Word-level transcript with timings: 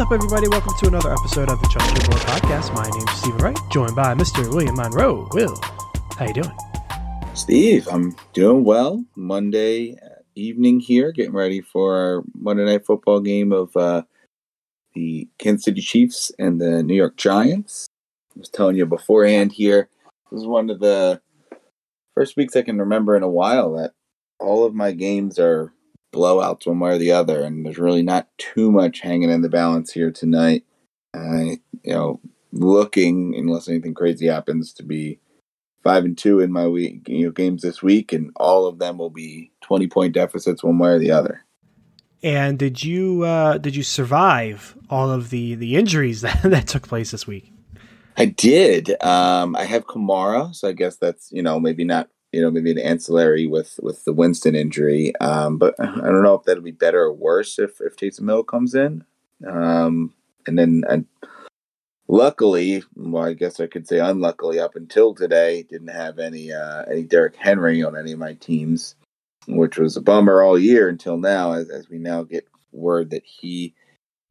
up, 0.00 0.12
everybody? 0.12 0.48
Welcome 0.48 0.72
to 0.78 0.86
another 0.86 1.12
episode 1.12 1.50
of 1.50 1.60
the 1.60 1.68
Chuck 1.68 1.86
Board 2.08 2.22
podcast. 2.22 2.74
My 2.74 2.88
name's 2.88 3.10
Stephen 3.18 3.36
Wright, 3.36 3.58
joined 3.70 3.94
by 3.94 4.14
Mr. 4.14 4.48
William 4.48 4.74
Monroe. 4.74 5.28
Will, 5.32 5.60
how 6.16 6.24
you 6.24 6.32
doing? 6.32 6.56
Steve, 7.34 7.86
I'm 7.86 8.16
doing 8.32 8.64
well. 8.64 9.04
Monday 9.14 9.96
evening 10.34 10.80
here, 10.80 11.12
getting 11.12 11.34
ready 11.34 11.60
for 11.60 11.96
our 11.98 12.22
Monday 12.34 12.64
Night 12.64 12.86
Football 12.86 13.20
game 13.20 13.52
of 13.52 13.76
uh, 13.76 14.04
the 14.94 15.28
Kansas 15.38 15.66
City 15.66 15.82
Chiefs 15.82 16.32
and 16.38 16.58
the 16.58 16.82
New 16.82 16.94
York 16.94 17.18
Giants. 17.18 17.86
I 18.34 18.38
was 18.38 18.48
telling 18.48 18.76
you 18.76 18.86
beforehand 18.86 19.52
here, 19.52 19.90
this 20.30 20.40
is 20.40 20.46
one 20.46 20.70
of 20.70 20.80
the 20.80 21.20
first 22.14 22.38
weeks 22.38 22.56
I 22.56 22.62
can 22.62 22.78
remember 22.78 23.16
in 23.16 23.22
a 23.22 23.28
while 23.28 23.74
that 23.74 23.92
all 24.38 24.64
of 24.64 24.74
my 24.74 24.92
games 24.92 25.38
are 25.38 25.74
blowouts 26.12 26.66
one 26.66 26.80
way 26.80 26.92
or 26.92 26.98
the 26.98 27.12
other, 27.12 27.42
and 27.42 27.64
there's 27.64 27.78
really 27.78 28.02
not 28.02 28.28
too 28.38 28.70
much 28.70 29.00
hanging 29.00 29.30
in 29.30 29.42
the 29.42 29.48
balance 29.48 29.92
here 29.92 30.10
tonight. 30.10 30.64
I, 31.14 31.58
you 31.82 31.92
know, 31.92 32.20
looking 32.52 33.34
unless 33.36 33.68
anything 33.68 33.94
crazy 33.94 34.26
happens 34.26 34.72
to 34.74 34.82
be 34.82 35.20
five 35.82 36.04
and 36.04 36.16
two 36.16 36.40
in 36.40 36.52
my 36.52 36.66
week, 36.66 37.08
you 37.08 37.26
know, 37.26 37.32
games 37.32 37.62
this 37.62 37.82
week, 37.82 38.12
and 38.12 38.30
all 38.36 38.66
of 38.66 38.78
them 38.78 38.98
will 38.98 39.10
be 39.10 39.52
twenty 39.60 39.86
point 39.86 40.14
deficits 40.14 40.62
one 40.62 40.78
way 40.78 40.90
or 40.90 40.98
the 40.98 41.10
other. 41.10 41.44
And 42.22 42.58
did 42.58 42.84
you 42.84 43.22
uh, 43.22 43.58
did 43.58 43.74
you 43.74 43.82
survive 43.82 44.76
all 44.88 45.10
of 45.10 45.30
the 45.30 45.54
the 45.54 45.76
injuries 45.76 46.20
that, 46.22 46.42
that 46.42 46.68
took 46.68 46.86
place 46.86 47.10
this 47.10 47.26
week? 47.26 47.52
I 48.16 48.26
did. 48.26 49.02
Um, 49.02 49.56
I 49.56 49.64
have 49.64 49.86
Kamara, 49.86 50.54
so 50.54 50.68
I 50.68 50.72
guess 50.72 50.96
that's 50.96 51.30
you 51.32 51.42
know 51.42 51.58
maybe 51.58 51.84
not 51.84 52.08
you 52.32 52.40
know 52.40 52.50
maybe 52.50 52.70
an 52.70 52.78
ancillary 52.78 53.46
with 53.46 53.78
with 53.82 54.04
the 54.04 54.12
Winston 54.12 54.54
injury. 54.54 55.12
Um, 55.20 55.58
but 55.58 55.74
I 55.78 55.84
don't 55.84 56.22
know 56.22 56.34
if 56.34 56.44
that'll 56.44 56.62
be 56.62 56.70
better 56.70 57.02
or 57.02 57.12
worse 57.12 57.58
if 57.58 57.80
if 57.80 57.96
Taysom 57.96 58.28
Hill 58.28 58.44
comes 58.44 58.74
in. 58.74 59.04
Um, 59.46 60.14
and 60.46 60.58
then 60.58 60.84
luckily, 62.08 62.82
well, 62.94 63.24
I 63.24 63.34
guess 63.34 63.60
I 63.60 63.66
could 63.66 63.86
say 63.86 63.98
unluckily, 63.98 64.58
up 64.58 64.76
until 64.76 65.14
today, 65.14 65.62
didn't 65.62 65.88
have 65.88 66.18
any 66.18 66.52
uh, 66.52 66.84
any 66.84 67.02
Derrick 67.02 67.36
Henry 67.36 67.82
on 67.82 67.96
any 67.96 68.12
of 68.12 68.18
my 68.18 68.34
teams, 68.34 68.94
which 69.48 69.78
was 69.78 69.96
a 69.96 70.00
bummer 70.00 70.42
all 70.42 70.58
year 70.58 70.88
until 70.88 71.16
now, 71.16 71.52
as 71.52 71.68
as 71.70 71.88
we 71.88 71.98
now 71.98 72.22
get 72.22 72.46
word 72.72 73.10
that 73.10 73.24
he. 73.24 73.74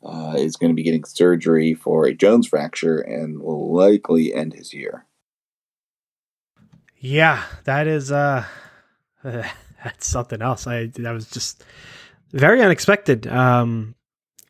Uh, 0.02 0.34
is 0.38 0.56
going 0.56 0.69
to 0.69 0.75
be 0.75 0.81
getting 0.81 1.03
surgery 1.03 1.73
for 1.73 2.06
a 2.06 2.13
Jones 2.13 2.47
fracture 2.47 3.00
and 3.00 3.41
will 3.41 3.73
likely 3.73 4.34
end 4.34 4.53
his 4.53 4.73
year. 4.73 5.06
Yeah, 7.00 7.44
that 7.64 7.88
is 7.88 8.11
uh 8.11 8.45
that's 9.23 10.08
something 10.08 10.42
else. 10.42 10.67
I 10.67 10.88
that 10.88 11.11
was 11.11 11.30
just 11.30 11.64
very 12.31 12.61
unexpected. 12.61 13.28
Um 13.28 13.95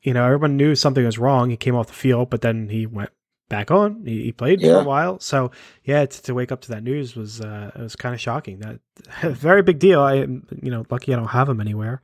you 0.02 0.14
know, 0.14 0.26
everyone 0.26 0.58
knew 0.58 0.76
something 0.76 1.06
was 1.06 1.20
wrong. 1.20 1.50
He 1.50 1.58
came 1.58 1.76
off 1.76 1.88
the 1.88 1.94
field, 1.94 2.30
but 2.30 2.42
then 2.42 2.70
he 2.70 2.86
went 2.86 3.12
back 3.50 3.70
on. 3.70 4.06
He, 4.06 4.24
he 4.24 4.32
played 4.32 4.62
yeah. 4.62 4.76
for 4.76 4.80
a 4.82 4.84
while. 4.84 5.20
So 5.20 5.52
yeah, 5.84 6.06
to, 6.06 6.24
to, 6.24 6.34
wake 6.34 6.52
up 6.52 6.62
to 6.62 6.70
that 6.70 6.84
news 6.84 7.16
was 7.16 7.42
uh 7.42 7.72
it 7.76 7.82
was 7.82 7.96
kind 7.96 8.16
of 8.16 8.22
shocking. 8.22 8.60
That 8.60 8.80
very 9.22 9.62
big 9.62 9.80
deal. 9.80 10.02
I 10.02 10.16
you 10.16 10.72
know, 10.72 10.86
lucky 10.90 11.14
I 11.14 11.18
don't 11.18 11.28
have 11.28 11.50
him 11.50 11.62
anywhere. 11.62 12.02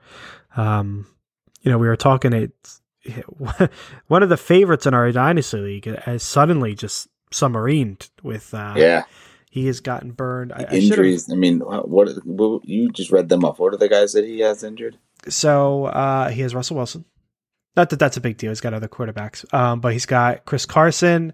Um 0.55 1.07
you 1.61 1.71
know, 1.71 1.79
we 1.79 1.87
were 1.87 1.97
talking 1.97 2.33
it 2.33 2.51
one 4.07 4.23
of 4.23 4.29
the 4.29 4.37
favorites 4.37 4.85
in 4.85 4.93
our 4.93 5.11
dynasty 5.11 5.57
league 5.57 5.85
has 5.85 6.23
suddenly 6.23 6.75
just 6.75 7.07
submarined 7.31 8.09
with 8.23 8.53
uh 8.53 8.73
yeah 8.77 9.03
he 9.55 9.67
has 9.67 9.79
gotten 9.79 10.11
burned. 10.11 10.51
I, 10.51 10.65
injuries. 10.65 11.29
I, 11.29 11.33
I, 11.33 11.37
mean, 11.37 11.59
what, 11.59 11.87
what, 11.87 12.65
you 12.67 12.91
just 12.91 13.09
read 13.09 13.29
them 13.29 13.45
off? 13.45 13.57
What 13.57 13.73
are 13.73 13.77
the 13.77 13.87
guys 13.87 14.11
that 14.11 14.25
he 14.25 14.41
has 14.41 14.65
injured? 14.65 14.97
So 15.29 15.85
uh, 15.85 16.27
he 16.27 16.41
has 16.41 16.53
Russell 16.53 16.75
Wilson. 16.75 17.05
Not 17.77 17.89
that 17.91 17.97
that's 17.97 18.17
a 18.17 18.21
big 18.21 18.35
deal. 18.35 18.51
He's 18.51 18.59
got 18.59 18.73
other 18.73 18.89
quarterbacks, 18.89 19.51
um, 19.53 19.79
but 19.79 19.93
he's 19.93 20.05
got 20.05 20.43
Chris 20.43 20.65
Carson. 20.65 21.33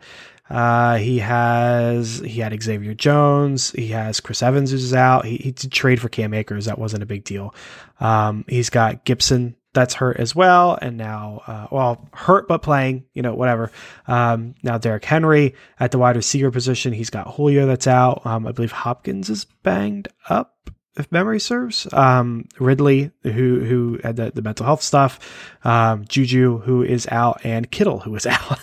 Uh, 0.51 0.97
he 0.97 1.17
has 1.17 2.19
he 2.19 2.41
had 2.41 2.61
Xavier 2.61 2.93
Jones. 2.93 3.71
He 3.71 3.87
has 3.87 4.19
Chris 4.19 4.43
Evans 4.43 4.69
who's 4.69 4.93
out. 4.93 5.25
He, 5.25 5.37
he 5.37 5.51
did 5.51 5.71
trade 5.71 5.99
for 5.99 6.07
Cam 6.07 6.35
Akers. 6.35 6.65
That 6.65 6.77
wasn't 6.77 7.01
a 7.01 7.07
big 7.07 7.23
deal. 7.23 7.55
Um, 7.99 8.45
he's 8.47 8.69
got 8.69 9.03
Gibson 9.03 9.55
that's 9.73 9.93
hurt 9.93 10.17
as 10.17 10.35
well. 10.35 10.77
And 10.81 10.97
now, 10.97 11.41
uh, 11.47 11.67
well, 11.71 12.09
hurt 12.13 12.47
but 12.47 12.61
playing, 12.61 13.05
you 13.13 13.21
know, 13.21 13.33
whatever. 13.33 13.71
Um, 14.07 14.55
now 14.63 14.77
Derrick 14.77 15.05
Henry 15.05 15.55
at 15.79 15.91
the 15.91 15.97
wide 15.97 16.15
receiver 16.15 16.51
position. 16.51 16.93
He's 16.93 17.09
got 17.09 17.35
Julio 17.35 17.65
that's 17.65 17.87
out. 17.87 18.25
Um, 18.25 18.45
I 18.47 18.51
believe 18.51 18.71
Hopkins 18.71 19.29
is 19.29 19.45
banged 19.63 20.09
up, 20.29 20.69
if 20.97 21.11
memory 21.11 21.39
serves. 21.39 21.91
Um, 21.93 22.47
Ridley, 22.59 23.11
who 23.23 23.61
who 23.61 23.99
had 24.03 24.17
the, 24.17 24.31
the 24.31 24.41
mental 24.41 24.65
health 24.65 24.81
stuff. 24.81 25.19
Um, 25.63 26.05
Juju, 26.05 26.59
who 26.59 26.83
is 26.83 27.07
out, 27.09 27.41
and 27.43 27.71
Kittle, 27.71 27.99
who 27.99 28.15
is 28.15 28.25
out. 28.27 28.59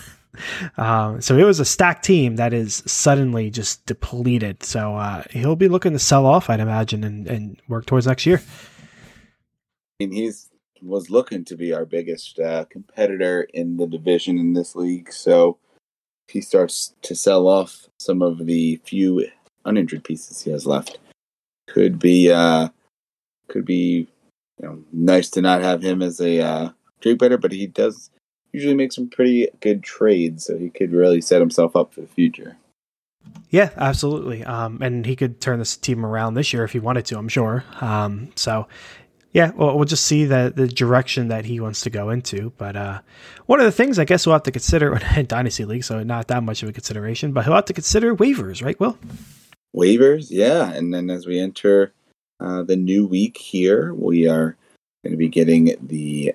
Um, 0.77 1.21
so 1.21 1.37
it 1.37 1.45
was 1.45 1.59
a 1.59 1.65
stacked 1.65 2.05
team 2.05 2.37
that 2.37 2.53
is 2.53 2.83
suddenly 2.87 3.51
just 3.51 3.85
depleted. 3.87 4.63
So 4.63 4.95
uh, 4.95 5.25
he'll 5.31 5.57
be 5.57 5.69
looking 5.69 5.93
to 5.93 5.99
sell 5.99 6.27
off, 6.27 6.49
I'd 6.49 6.61
imagine, 6.61 7.03
and, 7.03 7.27
and 7.27 7.61
work 7.67 7.87
towards 7.87 8.07
next 8.07 8.25
year. 8.27 8.41
I 10.01 10.05
mean, 10.05 10.13
he's 10.13 10.47
was 10.83 11.11
looking 11.11 11.44
to 11.47 11.56
be 11.56 11.72
our 11.72 11.84
biggest 11.84 12.39
uh, 12.39 12.65
competitor 12.66 13.43
in 13.55 13.77
the 13.77 13.87
division 13.87 14.39
in 14.39 14.53
this 14.53 14.75
league. 14.75 15.12
So 15.12 15.59
he 16.28 16.41
starts 16.41 16.94
to 17.03 17.15
sell 17.15 17.49
off 17.49 17.89
some 17.99 18.22
of 18.22 18.47
the 18.47 18.81
few 18.84 19.27
uninjured 19.65 20.05
pieces 20.05 20.43
he 20.43 20.50
has 20.50 20.66
left. 20.66 20.99
Could 21.69 21.99
be 21.99 22.31
uh, 22.31 22.69
could 23.49 23.65
be 23.65 24.09
you 24.61 24.69
know 24.69 24.83
nice 24.93 25.31
to 25.31 25.43
not 25.43 25.62
have 25.62 25.83
him 25.83 26.03
as 26.03 26.21
a 26.21 26.41
uh, 26.41 26.71
trade 27.00 27.19
better, 27.19 27.39
but 27.39 27.53
he 27.53 27.66
does 27.66 28.10
usually 28.53 28.75
make 28.75 28.93
some 28.93 29.09
pretty 29.09 29.49
good 29.60 29.83
trades, 29.83 30.47
so 30.47 30.56
he 30.56 30.71
could 30.71 30.93
really 30.93 31.21
set 31.21 31.41
himself 31.41 31.77
up 31.77 31.93
for 31.93 32.00
the 32.00 32.06
future. 32.06 32.56
Yeah, 33.50 33.71
absolutely. 33.77 34.45
Um, 34.45 34.81
and 34.83 35.05
he 35.05 35.16
could 35.16 35.41
turn 35.41 35.59
this 35.59 35.77
team 35.77 36.05
around 36.05 36.34
this 36.34 36.53
year 36.53 36.65
if 36.65 36.72
he 36.72 36.78
wanted 36.78 37.05
to, 37.06 37.19
I'm 37.19 37.28
sure. 37.28 37.65
Um, 37.81 38.31
so 38.37 38.66
yeah, 39.33 39.50
well, 39.56 39.77
we'll 39.77 39.84
just 39.84 40.05
see 40.05 40.25
the 40.25 40.53
the 40.55 40.69
direction 40.69 41.28
that 41.28 41.44
he 41.44 41.61
wants 41.61 41.83
to 41.83 41.91
go 41.91 42.11
into. 42.11 42.53
But 42.56 42.77
uh, 42.77 43.00
one 43.47 43.61
of 43.61 43.66
the 43.66 43.72
things 43.72 43.99
I 43.99 44.05
guess 44.05 44.27
we'll 44.27 44.34
have 44.34 44.43
to 44.44 44.50
consider 44.50 44.99
in 45.16 45.27
Dynasty 45.27 45.65
League, 45.65 45.84
so 45.84 46.03
not 46.03 46.28
that 46.28 46.43
much 46.43 46.62
of 46.62 46.69
a 46.69 46.72
consideration, 46.72 47.33
but 47.33 47.44
he'll 47.44 47.55
have 47.55 47.66
to 47.66 47.75
consider 47.75 48.16
waivers, 48.16 48.62
right? 48.65 48.78
Will 48.81 48.99
waivers, 49.75 50.28
yeah. 50.31 50.72
And 50.72 50.93
then 50.93 51.11
as 51.11 51.27
we 51.27 51.39
enter 51.39 51.93
uh, 52.41 52.62
the 52.62 52.77
new 52.77 53.06
week 53.06 53.37
here, 53.37 53.93
we 53.94 54.28
are 54.28 54.56
going 55.05 55.12
to 55.12 55.16
be 55.16 55.28
getting 55.28 55.77
the 55.81 56.34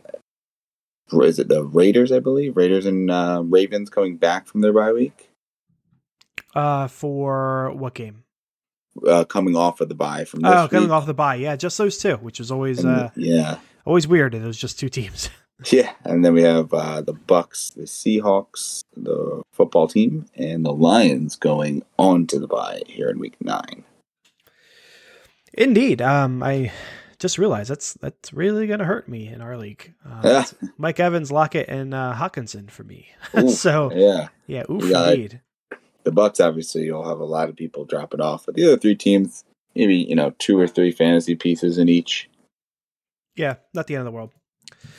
is 1.11 1.37
it 1.37 1.47
the 1.47 1.63
Raiders? 1.63 2.11
I 2.11 2.19
believe 2.19 2.57
Raiders 2.57 2.87
and 2.87 3.11
uh, 3.11 3.43
Ravens 3.45 3.89
coming 3.89 4.17
back 4.17 4.47
from 4.47 4.61
their 4.61 4.73
bye 4.73 4.93
week. 4.93 5.29
Uh, 6.55 6.87
for 6.87 7.71
what 7.71 7.93
game? 7.93 8.22
Uh, 9.07 9.23
coming 9.23 9.55
off 9.55 9.81
of 9.81 9.89
the 9.89 9.95
bye 9.95 10.23
from 10.23 10.41
this. 10.41 10.51
oh 10.53 10.67
coming 10.67 10.91
off 10.91 11.07
the 11.07 11.13
bye, 11.15 11.35
yeah 11.35 11.55
just 11.55 11.77
those 11.79 11.97
two 11.97 12.15
which 12.17 12.39
is 12.39 12.51
always 12.51 12.79
and, 12.83 12.95
uh, 12.95 13.09
yeah. 13.15 13.57
always 13.85 14.07
weird 14.07 14.35
And 14.35 14.43
it 14.43 14.47
was 14.47 14.57
just 14.57 14.79
two 14.79 14.89
teams. 14.89 15.29
Yeah 15.71 15.93
and 16.03 16.25
then 16.25 16.33
we 16.33 16.43
have 16.43 16.73
uh, 16.73 17.01
the 17.01 17.13
bucks 17.13 17.69
the 17.69 17.83
seahawks 17.83 18.81
the 18.97 19.41
football 19.51 19.87
team 19.87 20.25
and 20.35 20.65
the 20.65 20.73
lions 20.73 21.35
going 21.37 21.83
on 21.97 22.27
to 22.27 22.39
the 22.39 22.47
bye 22.47 22.81
here 22.85 23.09
in 23.09 23.17
week 23.19 23.35
nine. 23.39 23.83
Indeed 25.53 26.01
um 26.01 26.43
i 26.43 26.71
just 27.19 27.37
realized 27.37 27.69
that's 27.69 27.93
that's 27.95 28.33
really 28.33 28.67
gonna 28.67 28.83
hurt 28.83 29.07
me 29.07 29.27
in 29.27 29.41
our 29.41 29.57
league. 29.57 29.93
Uh, 30.05 30.21
yeah. 30.23 30.69
mike 30.77 30.99
evans 30.99 31.31
lockett 31.31 31.69
and 31.69 31.93
uh, 31.93 32.13
hockenson 32.15 32.69
for 32.69 32.83
me. 32.83 33.07
So 33.49 33.91
yeah. 33.93 34.27
yeah 34.47 34.63
oof, 34.69 34.83
indeed 34.83 35.41
the 36.03 36.11
Bucks 36.11 36.39
obviously 36.39 36.83
you'll 36.83 37.07
have 37.07 37.19
a 37.19 37.25
lot 37.25 37.49
of 37.49 37.55
people 37.55 37.85
dropping 37.85 38.21
off, 38.21 38.45
but 38.45 38.55
the 38.55 38.65
other 38.65 38.77
three 38.77 38.95
teams 38.95 39.43
maybe 39.75 39.95
you 39.95 40.15
know 40.15 40.33
two 40.39 40.59
or 40.59 40.67
three 40.67 40.91
fantasy 40.91 41.35
pieces 41.35 41.77
in 41.77 41.89
each. 41.89 42.29
Yeah, 43.35 43.55
not 43.73 43.87
the 43.87 43.95
end 43.95 44.01
of 44.01 44.05
the 44.05 44.11
world. 44.11 44.31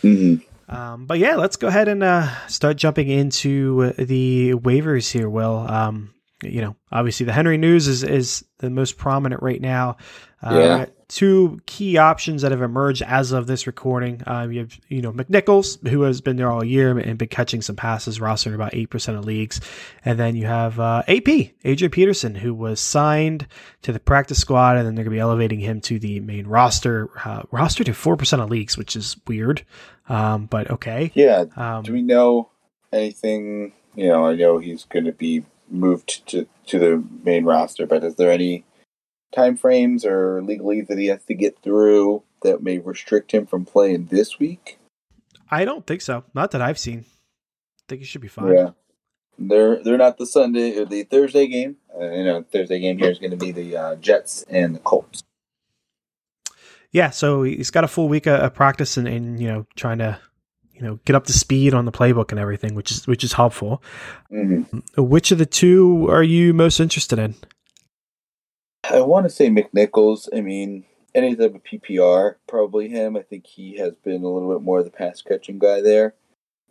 Mm-hmm. 0.02 0.74
Um, 0.74 1.06
but 1.06 1.18
yeah, 1.18 1.36
let's 1.36 1.56
go 1.56 1.68
ahead 1.68 1.88
and 1.88 2.02
uh, 2.02 2.28
start 2.46 2.76
jumping 2.76 3.08
into 3.08 3.92
the 3.98 4.54
waivers 4.54 5.12
here. 5.12 5.28
Will 5.28 5.58
um, 5.68 6.13
you 6.44 6.60
know, 6.60 6.76
obviously 6.92 7.26
the 7.26 7.32
Henry 7.32 7.58
news 7.58 7.88
is 7.88 8.02
is 8.02 8.44
the 8.58 8.70
most 8.70 8.96
prominent 8.96 9.42
right 9.42 9.60
now. 9.60 9.96
Uh, 10.44 10.58
yeah. 10.58 10.86
Two 11.08 11.60
key 11.66 11.96
options 11.96 12.42
that 12.42 12.50
have 12.50 12.60
emerged 12.60 13.02
as 13.02 13.32
of 13.32 13.46
this 13.46 13.66
recording. 13.66 14.22
Um, 14.26 14.52
you 14.52 14.60
have, 14.60 14.78
you 14.88 15.00
know, 15.00 15.12
McNichols, 15.12 15.86
who 15.88 16.02
has 16.02 16.20
been 16.20 16.36
there 16.36 16.50
all 16.50 16.64
year 16.64 16.98
and 16.98 17.18
been 17.18 17.28
catching 17.28 17.62
some 17.62 17.76
passes, 17.76 18.18
rostered 18.18 18.54
about 18.54 18.72
8% 18.72 19.16
of 19.16 19.24
leagues. 19.24 19.60
And 20.04 20.18
then 20.18 20.34
you 20.34 20.46
have 20.46 20.80
uh, 20.80 21.02
AP, 21.06 21.28
Adrian 21.64 21.90
Peterson, 21.90 22.34
who 22.34 22.52
was 22.52 22.80
signed 22.80 23.46
to 23.82 23.92
the 23.92 24.00
practice 24.00 24.38
squad, 24.38 24.76
and 24.76 24.86
then 24.86 24.94
they're 24.94 25.04
going 25.04 25.12
to 25.12 25.16
be 25.16 25.20
elevating 25.20 25.60
him 25.60 25.80
to 25.82 25.98
the 25.98 26.20
main 26.20 26.46
roster, 26.46 27.08
uh, 27.24 27.42
rostered 27.44 27.86
to 27.86 27.92
4% 27.92 28.42
of 28.42 28.50
leagues, 28.50 28.76
which 28.76 28.96
is 28.96 29.16
weird. 29.26 29.64
Um, 30.08 30.46
but 30.46 30.70
okay. 30.70 31.12
Yeah. 31.14 31.44
Um, 31.56 31.84
Do 31.84 31.92
we 31.92 32.02
know 32.02 32.50
anything? 32.92 33.72
You 33.94 34.08
know, 34.08 34.26
I 34.26 34.34
know 34.34 34.58
he's 34.58 34.84
going 34.84 35.04
to 35.04 35.12
be 35.12 35.44
moved 35.70 36.26
to, 36.28 36.46
to 36.66 36.78
the 36.78 37.04
main 37.24 37.44
roster, 37.44 37.86
but 37.86 38.04
is 38.04 38.16
there 38.16 38.30
any 38.30 38.64
time 39.34 39.56
frames 39.56 40.04
or 40.04 40.40
legalese 40.42 40.86
that 40.88 40.98
he 40.98 41.06
has 41.06 41.24
to 41.24 41.34
get 41.34 41.58
through 41.62 42.22
that 42.42 42.62
may 42.62 42.78
restrict 42.78 43.32
him 43.32 43.46
from 43.46 43.64
playing 43.64 44.06
this 44.06 44.38
week? 44.38 44.78
I 45.50 45.64
don't 45.64 45.86
think 45.86 46.00
so. 46.00 46.24
Not 46.34 46.50
that 46.52 46.62
I've 46.62 46.78
seen. 46.78 47.04
think 47.88 48.00
he 48.00 48.06
should 48.06 48.20
be 48.20 48.28
fine. 48.28 48.54
Yeah, 48.54 48.70
they're 49.38 49.82
they're 49.82 49.98
not 49.98 50.18
the 50.18 50.26
Sunday 50.26 50.78
or 50.78 50.84
the 50.84 51.02
Thursday 51.04 51.46
game. 51.46 51.76
Uh, 51.94 52.10
you 52.10 52.24
know, 52.24 52.42
Thursday 52.42 52.80
game 52.80 52.98
here 52.98 53.10
is 53.10 53.18
going 53.18 53.30
to 53.30 53.36
be 53.36 53.52
the 53.52 53.76
uh, 53.76 53.94
Jets 53.96 54.44
and 54.48 54.74
the 54.74 54.80
Colts. 54.80 55.22
Yeah, 56.90 57.10
so 57.10 57.42
he's 57.42 57.70
got 57.70 57.84
a 57.84 57.88
full 57.88 58.08
week 58.08 58.26
of, 58.26 58.40
of 58.40 58.54
practice 58.54 58.96
and, 58.96 59.08
and 59.08 59.40
you 59.40 59.48
know 59.48 59.66
trying 59.76 59.98
to 59.98 60.18
you 60.74 60.82
know 60.82 60.98
get 61.04 61.16
up 61.16 61.24
to 61.26 61.32
speed 61.32 61.74
on 61.74 61.84
the 61.84 61.92
playbook 61.92 62.30
and 62.30 62.40
everything, 62.40 62.74
which 62.74 62.90
is 62.90 63.06
which 63.06 63.24
is 63.24 63.34
helpful. 63.34 63.82
Mm-hmm. 64.32 65.02
Which 65.02 65.30
of 65.30 65.38
the 65.38 65.46
two 65.46 66.08
are 66.10 66.22
you 66.22 66.52
most 66.52 66.80
interested 66.80 67.18
in? 67.18 67.34
I 68.90 69.00
want 69.00 69.24
to 69.24 69.30
say 69.30 69.48
McNichols. 69.48 70.28
I 70.36 70.40
mean, 70.40 70.84
any 71.14 71.34
type 71.36 71.54
of 71.54 71.62
PPR, 71.64 72.36
probably 72.48 72.88
him. 72.88 73.16
I 73.16 73.22
think 73.22 73.46
he 73.46 73.78
has 73.78 73.94
been 74.04 74.22
a 74.22 74.28
little 74.28 74.52
bit 74.52 74.62
more 74.62 74.80
of 74.80 74.84
the 74.84 74.90
pass 74.90 75.22
catching 75.22 75.58
guy 75.58 75.80
there. 75.80 76.14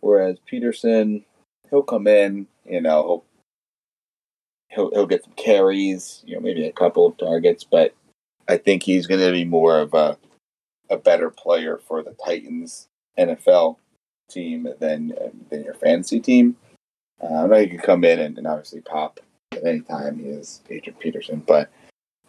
Whereas 0.00 0.38
Peterson, 0.46 1.24
he'll 1.70 1.82
come 1.82 2.06
in, 2.06 2.46
you 2.64 2.80
know, 2.80 3.02
he'll, 3.02 3.24
he'll 4.68 4.90
he'll 4.90 5.06
get 5.06 5.24
some 5.24 5.32
carries, 5.32 6.22
you 6.26 6.34
know, 6.34 6.40
maybe 6.40 6.66
a 6.66 6.72
couple 6.72 7.06
of 7.06 7.16
targets, 7.16 7.64
but 7.64 7.94
I 8.46 8.58
think 8.58 8.82
he's 8.82 9.06
going 9.06 9.20
to 9.20 9.32
be 9.32 9.44
more 9.44 9.80
of 9.80 9.94
a 9.94 10.18
a 10.90 10.98
better 10.98 11.30
player 11.30 11.78
for 11.78 12.02
the 12.02 12.14
Titans 12.24 12.88
NFL 13.18 13.78
team 14.28 14.68
than 14.78 15.12
than 15.50 15.64
your 15.64 15.74
fantasy 15.74 16.20
team. 16.20 16.56
Uh, 17.22 17.44
I 17.44 17.46
know 17.46 17.60
he 17.60 17.68
can 17.68 17.78
come 17.78 18.04
in 18.04 18.18
and, 18.18 18.36
and 18.38 18.46
obviously 18.46 18.80
pop 18.80 19.20
at 19.52 19.64
any 19.64 19.80
time. 19.80 20.18
He 20.18 20.26
is 20.26 20.62
Adrian 20.68 20.98
Peterson, 20.98 21.42
but 21.46 21.70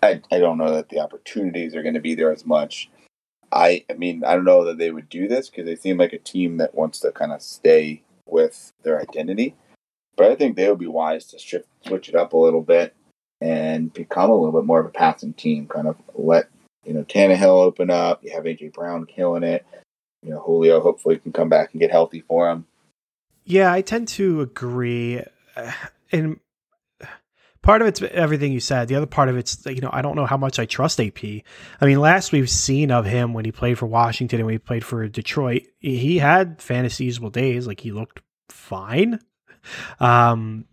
I, 0.03 0.21
I 0.31 0.39
don't 0.39 0.57
know 0.57 0.74
that 0.74 0.89
the 0.89 1.00
opportunities 1.00 1.75
are 1.75 1.81
going 1.81 1.95
to 1.95 2.00
be 2.00 2.15
there 2.15 2.31
as 2.31 2.45
much. 2.45 2.89
I 3.51 3.86
I 3.89 3.94
mean 3.94 4.24
I 4.24 4.36
don't 4.36 4.45
know 4.45 4.65
that 4.65 4.77
they 4.77 4.92
would 4.92 5.09
do 5.09 5.27
this 5.27 5.50
because 5.50 5.65
they 5.65 5.75
seem 5.75 5.97
like 5.97 6.13
a 6.13 6.19
team 6.19 6.57
that 6.57 6.75
wants 6.75 7.00
to 7.01 7.12
kind 7.12 7.31
of 7.31 7.42
stay 7.42 8.03
with 8.27 8.71
their 8.83 9.00
identity. 9.01 9.56
But 10.18 10.31
I 10.31 10.36
think 10.36 10.56
they 10.56 10.69
would 10.69 10.80
be 10.80 10.88
wise 10.88 11.25
to 11.27 11.39
shift, 11.39 11.68
switch 11.86 12.09
it 12.09 12.15
up 12.15 12.33
a 12.33 12.38
little 12.38 12.62
bit 12.62 12.95
and 13.42 13.94
become 13.94 14.30
a 14.30 14.36
little 14.36 14.57
bit 14.57 14.65
more 14.65 14.80
of 14.80 14.86
a 14.86 14.89
passing 14.89 15.33
team. 15.33 15.68
Kind 15.68 15.88
of 15.88 15.97
let 16.13 16.47
you 16.86 16.94
know 16.94 17.03
Tannehill 17.03 17.63
open 17.63 17.89
up. 17.89 18.24
You 18.24 18.31
have 18.31 18.44
AJ 18.44 18.74
Brown 18.74 19.06
killing 19.06 19.44
it. 19.44 19.65
You 20.25 20.31
know 20.31 20.39
Julio 20.39 20.81
hopefully 20.81 21.18
can 21.18 21.31
come 21.31 21.50
back 21.50 21.72
and 21.72 21.80
get 21.80 21.92
healthy 21.92 22.22
for 22.22 22.50
him. 22.50 22.66
Yeah, 23.44 23.72
I 23.72 23.81
tend 23.81 24.07
to 24.10 24.42
agree. 24.42 25.22
And 26.12 26.39
part 27.62 27.81
of 27.81 27.88
it's 27.88 28.01
everything 28.01 28.51
you 28.51 28.60
said. 28.60 28.88
The 28.88 28.95
other 28.95 29.06
part 29.06 29.30
of 29.30 29.38
it's 29.38 29.63
you 29.68 29.81
know 29.81 29.92
I 29.94 30.01
don't 30.01 30.16
know 30.16 30.25
how 30.25 30.38
much 30.38 30.57
I 30.57 30.66
trust 30.66 31.00
AP. 31.00 31.24
I 31.24 31.86
mean, 31.86 32.00
last 32.00 32.31
we've 32.31 32.50
seen 32.50 32.92
of 32.92 33.06
him 33.06 33.33
when 33.33 33.45
he 33.45 33.51
played 33.51 33.77
for 33.77 33.86
Washington 33.86 34.42
and 34.42 34.50
he 34.50 34.57
played 34.57 34.83
for 34.83 35.07
Detroit, 35.07 35.63
he 35.77 36.18
had 36.18 36.60
fantasy 36.60 37.06
usable 37.06 37.30
days. 37.30 37.68
Like 37.68 37.81
he 37.81 37.92
looked 37.92 38.21
fine. 38.50 39.19
Um, 40.00 40.66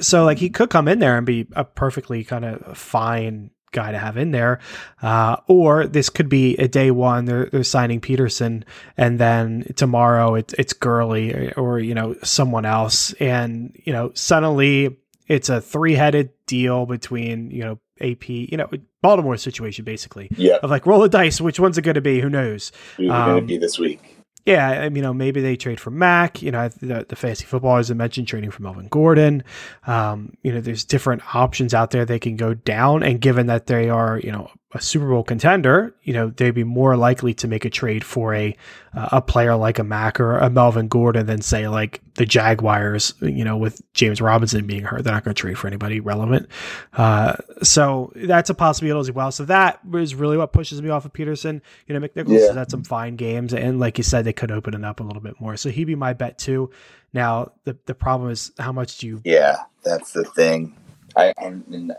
so 0.00 0.24
like 0.24 0.38
he 0.38 0.50
could 0.50 0.70
come 0.70 0.86
in 0.86 1.00
there 1.00 1.16
and 1.16 1.26
be 1.26 1.48
a 1.52 1.64
perfectly 1.64 2.22
kind 2.22 2.44
of 2.44 2.78
fine 2.78 3.50
guy 3.76 3.92
to 3.92 3.98
have 3.98 4.16
in 4.16 4.32
there. 4.32 4.58
Uh, 5.00 5.36
or 5.46 5.86
this 5.86 6.10
could 6.10 6.28
be 6.28 6.56
a 6.56 6.66
day 6.66 6.90
one, 6.90 7.26
they're, 7.26 7.46
they're 7.46 7.62
signing 7.62 8.00
Peterson, 8.00 8.64
and 8.96 9.20
then 9.20 9.72
tomorrow 9.76 10.34
it, 10.34 10.52
it's 10.58 10.72
Gurley 10.72 11.32
or, 11.32 11.52
or, 11.56 11.78
you 11.78 11.94
know, 11.94 12.16
someone 12.24 12.64
else. 12.64 13.12
And, 13.20 13.78
you 13.84 13.92
know, 13.92 14.10
suddenly 14.14 14.96
it's 15.28 15.48
a 15.48 15.60
three 15.60 15.94
headed 15.94 16.30
deal 16.46 16.86
between, 16.86 17.50
you 17.50 17.62
know, 17.62 17.78
AP, 18.00 18.28
you 18.28 18.56
know, 18.56 18.68
Baltimore 19.02 19.36
situation 19.36 19.84
basically. 19.84 20.28
Yeah. 20.36 20.56
Of 20.62 20.70
like 20.70 20.86
roll 20.86 21.00
the 21.00 21.08
dice, 21.08 21.40
which 21.40 21.60
one's 21.60 21.78
it 21.78 21.82
going 21.82 21.94
to 21.94 22.00
be? 22.00 22.20
Who 22.20 22.30
knows? 22.30 22.72
Who's 22.96 23.10
um, 23.10 23.30
going 23.30 23.40
to 23.42 23.46
be 23.46 23.58
this 23.58 23.78
week? 23.78 24.15
Yeah, 24.46 24.68
I 24.68 24.88
mean, 24.88 24.96
you 24.96 25.02
know, 25.02 25.12
maybe 25.12 25.40
they 25.40 25.56
trade 25.56 25.80
for 25.80 25.90
Mack. 25.90 26.40
You 26.40 26.52
know, 26.52 26.68
the, 26.68 27.04
the 27.08 27.16
fantasy 27.16 27.44
footballers 27.44 27.90
I 27.90 27.94
mentioned 27.94 28.28
trading 28.28 28.52
for 28.52 28.62
Melvin 28.62 28.86
Gordon. 28.86 29.42
Um, 29.88 30.34
you 30.42 30.52
know, 30.52 30.60
there's 30.60 30.84
different 30.84 31.34
options 31.34 31.74
out 31.74 31.90
there 31.90 32.04
they 32.04 32.20
can 32.20 32.36
go 32.36 32.54
down, 32.54 33.02
and 33.02 33.20
given 33.20 33.48
that 33.48 33.66
they 33.66 33.90
are, 33.90 34.20
you 34.20 34.30
know, 34.30 34.48
a 34.76 34.80
Super 34.80 35.08
Bowl 35.08 35.22
contender, 35.22 35.94
you 36.02 36.12
know, 36.12 36.28
they'd 36.28 36.52
be 36.52 36.64
more 36.64 36.96
likely 36.96 37.32
to 37.34 37.48
make 37.48 37.64
a 37.64 37.70
trade 37.70 38.04
for 38.04 38.34
a 38.34 38.54
uh, 38.94 39.08
a 39.12 39.22
player 39.22 39.56
like 39.56 39.78
a 39.78 39.84
Mack 39.84 40.20
or 40.20 40.38
a 40.38 40.48
Melvin 40.48 40.88
Gordon 40.88 41.26
than 41.26 41.42
say 41.42 41.68
like 41.68 42.02
the 42.14 42.26
Jaguars. 42.26 43.14
You 43.20 43.44
know, 43.44 43.56
with 43.56 43.80
James 43.94 44.20
Robinson 44.20 44.66
being 44.66 44.84
hurt, 44.84 45.02
they're 45.04 45.12
not 45.12 45.24
going 45.24 45.34
to 45.34 45.40
trade 45.40 45.58
for 45.58 45.66
anybody 45.66 46.00
relevant. 46.00 46.48
Uh, 46.92 47.36
so 47.62 48.12
that's 48.14 48.50
a 48.50 48.54
possibility 48.54 49.08
as 49.08 49.14
well. 49.14 49.32
So 49.32 49.44
that 49.46 49.80
is 49.94 50.14
really 50.14 50.36
what 50.36 50.52
pushes 50.52 50.80
me 50.80 50.90
off 50.90 51.04
of 51.04 51.12
Peterson. 51.12 51.62
You 51.86 51.98
know, 51.98 52.06
McNichols 52.06 52.40
yeah. 52.40 52.46
has 52.46 52.56
had 52.56 52.70
some 52.70 52.84
fine 52.84 53.16
games, 53.16 53.54
and 53.54 53.80
like 53.80 53.98
you 53.98 54.04
said, 54.04 54.24
they 54.24 54.32
could 54.32 54.50
open 54.50 54.74
it 54.74 54.84
up 54.84 55.00
a 55.00 55.02
little 55.02 55.22
bit 55.22 55.40
more. 55.40 55.56
So 55.56 55.70
he'd 55.70 55.84
be 55.84 55.94
my 55.94 56.12
bet 56.12 56.38
too. 56.38 56.70
Now 57.12 57.52
the 57.64 57.76
the 57.86 57.94
problem 57.94 58.30
is 58.30 58.52
how 58.58 58.72
much 58.72 58.98
do 58.98 59.06
you? 59.06 59.22
Yeah, 59.24 59.56
that's 59.82 60.12
the 60.12 60.24
thing. 60.24 60.76
I 61.16 61.32
and 61.38 61.94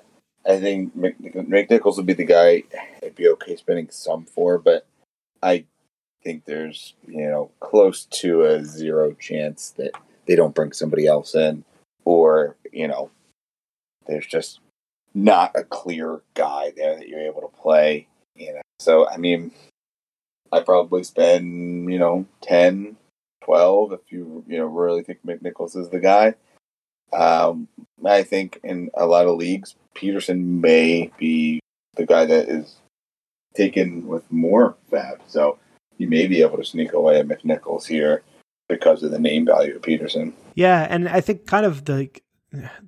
I 0.48 0.60
think 0.60 0.98
McNichols 0.98 1.98
would 1.98 2.06
be 2.06 2.14
the 2.14 2.24
guy 2.24 2.64
I'd 3.04 3.16
be 3.16 3.28
okay 3.30 3.58
spending 3.58 3.90
some 3.90 4.26
for, 4.26 4.58
but 4.58 4.88
I 5.44 5.66
think 6.24 6.46
there's 6.46 6.94
you 7.06 7.28
know 7.28 7.52
close 7.60 8.06
to 8.06 8.44
a 8.44 8.64
zero 8.64 9.14
chance 9.14 9.72
that 9.72 9.92
they 10.26 10.36
don't 10.36 10.56
bring 10.56 10.72
somebody 10.72 11.06
else 11.06 11.36
in, 11.36 11.66
or 12.06 12.56
you 12.72 12.88
know, 12.88 13.12
there's 14.08 14.26
just 14.26 14.62
not 15.14 15.52
a 15.56 15.64
clear 15.64 16.22
guy 16.34 16.72
there 16.76 16.96
that 16.96 17.08
you're 17.08 17.20
able 17.28 17.42
to 17.42 17.62
play. 17.62 18.08
You 18.36 18.54
know, 18.54 18.62
so 18.80 19.10
I 19.10 19.18
mean, 19.18 19.52
I 20.52 20.62
probably 20.62 21.04
spend 21.04 21.92
you 21.92 22.00
know 22.00 22.26
10, 22.42 22.96
12 23.44 23.92
if 23.92 24.00
you 24.10 24.46
you 24.48 24.58
know 24.58 24.66
really 24.66 25.04
think 25.04 25.20
McNichols 25.26 25.76
is 25.76 25.90
the 25.90 26.00
guy. 26.00 26.36
Um, 27.14 27.68
I 28.06 28.24
think 28.24 28.60
in 28.64 28.90
a 28.94 29.06
lot 29.06 29.28
of 29.28 29.38
leagues, 29.38 29.76
Peterson 29.94 30.62
may 30.62 31.12
be 31.18 31.60
the 31.96 32.06
guy 32.06 32.26
that 32.26 32.50
is 32.50 32.76
taken 33.56 34.08
with 34.08 34.30
more 34.32 34.76
FAAB. 34.92 35.20
So 35.28 35.58
you 35.98 36.08
may 36.08 36.28
be 36.28 36.42
able 36.42 36.58
to 36.58 36.66
sneak 36.66 36.94
away 36.94 37.20
at 37.20 37.28
McNichols 37.28 37.86
here 37.86 38.24
because 38.70 39.04
of 39.04 39.12
the 39.12 39.20
name 39.20 39.46
value 39.46 39.76
of 39.76 39.82
Peterson. 39.82 40.34
Yeah, 40.56 40.86
and 40.90 41.08
I 41.10 41.22
think 41.22 41.46
kind 41.46 41.66
of 41.66 41.86
the 41.86 42.10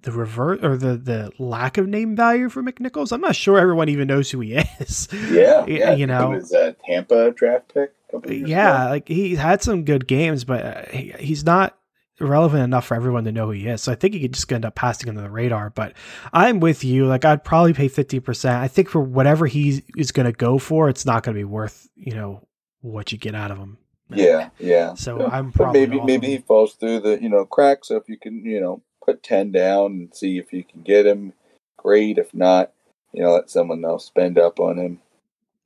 the 0.01 0.11
revert 0.11 0.63
or 0.63 0.77
the 0.77 0.95
the 0.95 1.31
lack 1.37 1.77
of 1.77 1.87
name 1.87 2.15
value 2.15 2.49
for 2.49 2.63
McNichols. 2.63 3.11
I'm 3.11 3.21
not 3.21 3.35
sure 3.35 3.57
everyone 3.57 3.89
even 3.89 4.07
knows 4.07 4.31
who 4.31 4.39
he 4.41 4.53
is. 4.79 5.07
Yeah, 5.11 5.65
yeah 5.65 5.93
you 5.93 6.07
know, 6.07 6.31
he 6.31 6.37
was 6.37 6.53
a 6.53 6.75
Tampa 6.85 7.31
draft 7.31 7.73
pick. 7.73 7.93
Yeah, 8.25 8.83
ago. 8.83 8.89
like 8.89 9.07
he 9.07 9.35
had 9.35 9.61
some 9.61 9.85
good 9.85 10.07
games, 10.07 10.43
but 10.43 10.65
uh, 10.65 10.81
he, 10.91 11.13
he's 11.19 11.45
not 11.45 11.77
relevant 12.19 12.63
enough 12.63 12.87
for 12.87 12.95
everyone 12.95 13.23
to 13.25 13.31
know 13.31 13.47
who 13.47 13.51
he 13.51 13.67
is. 13.67 13.81
So 13.81 13.91
I 13.91 13.95
think 13.95 14.13
he 14.13 14.21
could 14.21 14.33
just 14.33 14.51
end 14.51 14.65
up 14.65 14.75
passing 14.75 15.09
under 15.09 15.21
the 15.21 15.29
radar. 15.29 15.69
But 15.69 15.93
I'm 16.33 16.59
with 16.59 16.83
you. 16.83 17.05
Like 17.05 17.25
I'd 17.25 17.43
probably 17.43 17.73
pay 17.73 17.89
50%. 17.89 18.49
I 18.49 18.67
think 18.67 18.89
for 18.89 19.01
whatever 19.01 19.45
he 19.45 19.83
is 19.97 20.11
going 20.11 20.25
to 20.25 20.31
go 20.31 20.57
for, 20.57 20.89
it's 20.89 21.05
not 21.05 21.23
going 21.23 21.35
to 21.35 21.39
be 21.39 21.45
worth, 21.45 21.87
you 21.95 22.13
know, 22.13 22.47
what 22.81 23.11
you 23.11 23.17
get 23.17 23.35
out 23.35 23.51
of 23.51 23.57
him. 23.57 23.77
Yeah, 24.11 24.49
yeah. 24.59 24.95
So 24.95 25.19
yeah. 25.19 25.27
I'm 25.27 25.51
probably 25.51 25.85
but 25.85 25.91
maybe 25.91 26.05
maybe 26.05 26.27
he 26.27 26.37
falls 26.39 26.73
through 26.73 27.01
the 27.01 27.21
you 27.21 27.29
know 27.29 27.45
cracks. 27.45 27.89
So 27.89 27.97
if 27.97 28.09
you 28.09 28.17
can 28.17 28.43
you 28.43 28.59
know 28.59 28.81
put 29.05 29.21
ten 29.21 29.51
down 29.51 29.85
and 29.85 30.15
see 30.15 30.37
if 30.37 30.51
you 30.51 30.63
can 30.63 30.81
get 30.81 31.05
him, 31.05 31.33
great. 31.77 32.17
If 32.17 32.33
not, 32.33 32.71
you 33.13 33.21
know 33.21 33.33
let 33.33 33.49
someone 33.49 33.85
else 33.85 34.05
spend 34.05 34.39
up 34.39 34.59
on 34.59 34.77
him. 34.77 34.99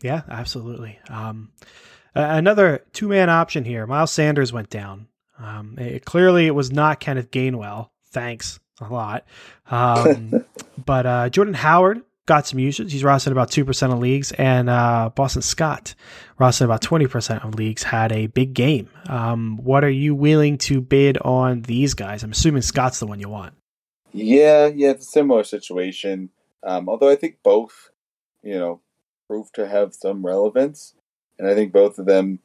Yeah, 0.02 0.24
absolutely. 0.30 1.00
Um, 1.10 1.52
another 2.14 2.84
two 2.92 3.08
man 3.08 3.30
option 3.30 3.64
here. 3.64 3.88
Miles 3.88 4.12
Sanders 4.12 4.52
went 4.52 4.70
down. 4.70 5.08
Um, 5.44 5.76
it, 5.78 6.06
clearly, 6.06 6.48
it 6.48 6.56
was 6.56 6.72
not 6.72 7.00
Kenneth 7.00 7.32
Gainwell. 7.32 7.90
Thanks 8.12 8.60
a 8.82 8.92
lot. 8.92 9.26
Um, 9.70 10.46
but 10.86 11.06
uh, 11.06 11.30
Jordan 11.30 11.54
Howard 11.54 12.02
got 12.26 12.48
some 12.48 12.60
usage. 12.60 12.92
He's 12.92 13.04
rostered 13.04 13.32
about 13.32 13.52
2% 13.52 13.92
of 13.94 14.00
leagues. 14.00 14.32
And 14.32 14.70
uh, 14.70 15.12
Boston 15.14 15.42
Scott, 15.42 15.96
rostered 16.40 16.66
about 16.66 16.82
20% 16.82 17.46
of 17.46 17.56
leagues, 17.56 17.84
had 17.84 18.12
a 18.12 18.28
big 18.28 18.54
game. 18.54 18.90
Um, 19.08 19.60
what 19.62 19.84
are 19.84 19.90
you 19.90 20.16
willing 20.16 20.58
to 20.60 20.80
bid 20.82 21.18
on 21.20 21.64
these 21.64 21.94
guys? 21.94 22.24
I'm 22.24 22.32
assuming 22.32 22.62
Scott's 22.62 23.00
the 23.00 23.08
one 23.08 23.20
you 23.20 23.30
want. 23.30 23.54
Yeah, 24.14 24.68
yeah, 24.68 24.92
it's 24.92 25.08
a 25.08 25.12
similar 25.12 25.44
situation. 25.44 26.30
Um, 26.64 26.88
although 26.88 27.10
I 27.10 27.16
think 27.16 27.38
both, 27.44 27.90
you 28.42 28.58
know, 28.58 28.80
prove 29.28 29.52
to 29.54 29.68
have 29.68 29.94
some 29.94 30.26
relevance. 30.26 30.94
And 31.40 31.48
I 31.48 31.56
think 31.56 31.74
both 31.74 31.98
of 31.98 32.06
them 32.06 32.40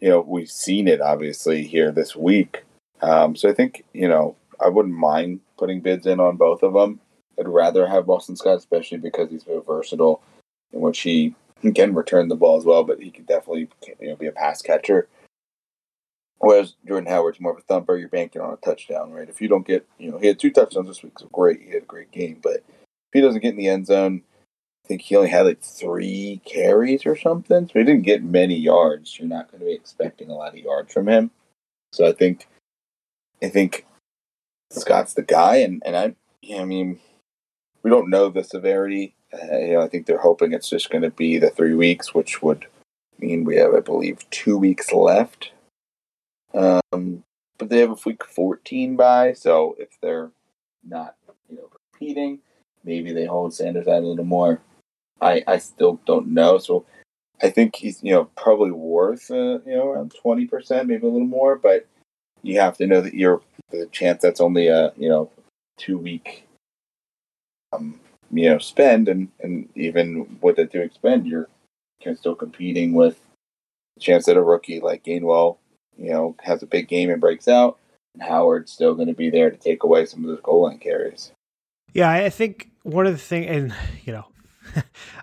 you 0.00 0.08
know, 0.08 0.20
we've 0.20 0.50
seen 0.50 0.88
it 0.88 1.00
obviously 1.00 1.64
here 1.64 1.90
this 1.90 2.14
week. 2.14 2.64
Um, 3.02 3.36
so 3.36 3.48
I 3.48 3.52
think, 3.52 3.84
you 3.92 4.08
know, 4.08 4.36
I 4.60 4.68
wouldn't 4.68 4.94
mind 4.94 5.40
putting 5.58 5.80
bids 5.80 6.06
in 6.06 6.20
on 6.20 6.36
both 6.36 6.62
of 6.62 6.72
them. 6.72 7.00
I'd 7.38 7.48
rather 7.48 7.86
have 7.86 8.06
Boston 8.06 8.36
Scott, 8.36 8.58
especially 8.58 8.98
because 8.98 9.30
he's 9.30 9.44
so 9.44 9.60
versatile 9.60 10.22
in 10.72 10.80
which 10.80 11.00
he 11.00 11.34
can 11.74 11.94
return 11.94 12.28
the 12.28 12.36
ball 12.36 12.56
as 12.56 12.64
well, 12.64 12.84
but 12.84 13.00
he 13.00 13.10
can 13.10 13.24
definitely 13.24 13.68
you 14.00 14.08
know 14.08 14.16
be 14.16 14.26
a 14.26 14.32
pass 14.32 14.62
catcher. 14.62 15.08
Whereas 16.38 16.74
Jordan 16.86 17.10
Howard's 17.10 17.40
more 17.40 17.52
of 17.52 17.58
a 17.58 17.62
thumper, 17.62 17.96
you're 17.96 18.08
banking 18.08 18.42
on 18.42 18.52
a 18.52 18.56
touchdown, 18.56 19.10
right? 19.10 19.28
If 19.28 19.40
you 19.40 19.48
don't 19.48 19.66
get, 19.66 19.86
you 19.98 20.10
know, 20.10 20.18
he 20.18 20.26
had 20.26 20.38
two 20.38 20.50
touchdowns 20.50 20.86
this 20.86 21.02
week, 21.02 21.18
so 21.18 21.28
great, 21.32 21.62
he 21.62 21.70
had 21.70 21.82
a 21.82 21.86
great 21.86 22.10
game. 22.10 22.40
But 22.42 22.56
if 22.56 23.14
he 23.14 23.20
doesn't 23.22 23.40
get 23.40 23.52
in 23.52 23.56
the 23.56 23.68
end 23.68 23.86
zone, 23.86 24.22
think 24.86 25.02
he 25.02 25.16
only 25.16 25.30
had 25.30 25.46
like 25.46 25.62
three 25.62 26.40
carries 26.44 27.06
or 27.06 27.16
something. 27.16 27.66
So 27.66 27.78
he 27.78 27.84
didn't 27.84 28.02
get 28.02 28.22
many 28.22 28.56
yards. 28.56 29.18
You're 29.18 29.28
not 29.28 29.50
going 29.50 29.60
to 29.60 29.66
be 29.66 29.74
expecting 29.74 30.30
a 30.30 30.34
lot 30.34 30.54
of 30.54 30.58
yards 30.58 30.92
from 30.92 31.08
him. 31.08 31.30
So 31.92 32.06
I 32.06 32.12
think 32.12 32.46
I 33.42 33.48
think 33.48 33.86
Scott's 34.70 35.14
the 35.14 35.22
guy, 35.22 35.56
and 35.56 35.82
and 35.84 35.96
I, 35.96 36.14
I 36.54 36.64
mean, 36.64 37.00
we 37.82 37.90
don't 37.90 38.10
know 38.10 38.28
the 38.28 38.44
severity. 38.44 39.14
Uh, 39.32 39.58
you 39.58 39.72
know, 39.74 39.80
I 39.80 39.88
think 39.88 40.06
they're 40.06 40.18
hoping 40.18 40.52
it's 40.52 40.68
just 40.68 40.90
going 40.90 41.02
to 41.02 41.10
be 41.10 41.38
the 41.38 41.50
three 41.50 41.74
weeks, 41.74 42.14
which 42.14 42.42
would 42.42 42.66
mean 43.18 43.44
we 43.44 43.56
have, 43.56 43.74
I 43.74 43.80
believe, 43.80 44.28
two 44.30 44.56
weeks 44.56 44.92
left. 44.92 45.52
Um, 46.54 47.24
but 47.58 47.68
they 47.68 47.78
have 47.78 47.90
a 47.90 47.96
week 48.04 48.24
14 48.24 48.96
bye, 48.96 49.32
so 49.32 49.76
if 49.78 49.98
they're 50.00 50.30
not, 50.84 51.16
you 51.48 51.56
know, 51.56 51.70
competing, 51.92 52.40
maybe 52.84 53.12
they 53.12 53.24
hold 53.24 53.54
Sanders 53.54 53.88
out 53.88 54.02
a 54.02 54.06
little 54.06 54.24
more. 54.24 54.60
I 55.20 55.42
I 55.46 55.58
still 55.58 56.00
don't 56.06 56.28
know, 56.28 56.58
so 56.58 56.84
I 57.42 57.50
think 57.50 57.76
he's 57.76 58.02
you 58.02 58.12
know 58.12 58.24
probably 58.36 58.70
worth 58.70 59.30
uh, 59.30 59.60
you 59.64 59.74
know 59.74 59.88
around 59.88 60.14
20 60.20 60.46
percent, 60.46 60.88
maybe 60.88 61.06
a 61.06 61.10
little 61.10 61.26
more, 61.26 61.56
but 61.56 61.86
you 62.42 62.60
have 62.60 62.76
to 62.78 62.86
know 62.86 63.00
that 63.00 63.14
you're 63.14 63.42
the 63.70 63.86
chance 63.86 64.22
that's 64.22 64.40
only 64.40 64.68
a 64.68 64.92
you 64.96 65.08
know 65.08 65.30
two 65.78 65.98
week 65.98 66.46
um 67.72 68.00
you 68.30 68.48
know 68.48 68.58
spend 68.58 69.08
and 69.08 69.28
and 69.40 69.68
even 69.74 70.38
with 70.40 70.56
that 70.56 70.70
two 70.70 70.80
week 70.80 70.92
spend 70.92 71.26
you're 71.26 71.48
you're 72.04 72.14
still 72.14 72.34
competing 72.34 72.94
with 72.94 73.18
the 73.96 74.00
chance 74.00 74.26
that 74.26 74.36
a 74.36 74.42
rookie 74.42 74.80
like 74.80 75.04
Gainwell 75.04 75.56
you 75.98 76.10
know 76.10 76.36
has 76.42 76.62
a 76.62 76.66
big 76.66 76.88
game 76.88 77.10
and 77.10 77.20
breaks 77.20 77.48
out 77.48 77.78
and 78.16 78.28
Howard's 78.28 78.72
still 78.72 78.94
going 78.94 79.08
to 79.08 79.14
be 79.14 79.30
there 79.30 79.50
to 79.50 79.56
take 79.56 79.82
away 79.82 80.06
some 80.06 80.24
of 80.24 80.28
those 80.28 80.40
goal 80.40 80.62
line 80.62 80.78
carries. 80.78 81.32
Yeah, 81.92 82.10
I 82.10 82.30
think 82.30 82.70
one 82.82 83.06
of 83.06 83.12
the 83.12 83.18
things, 83.18 83.46
and 83.48 83.74
you 84.04 84.12
know, 84.12 84.26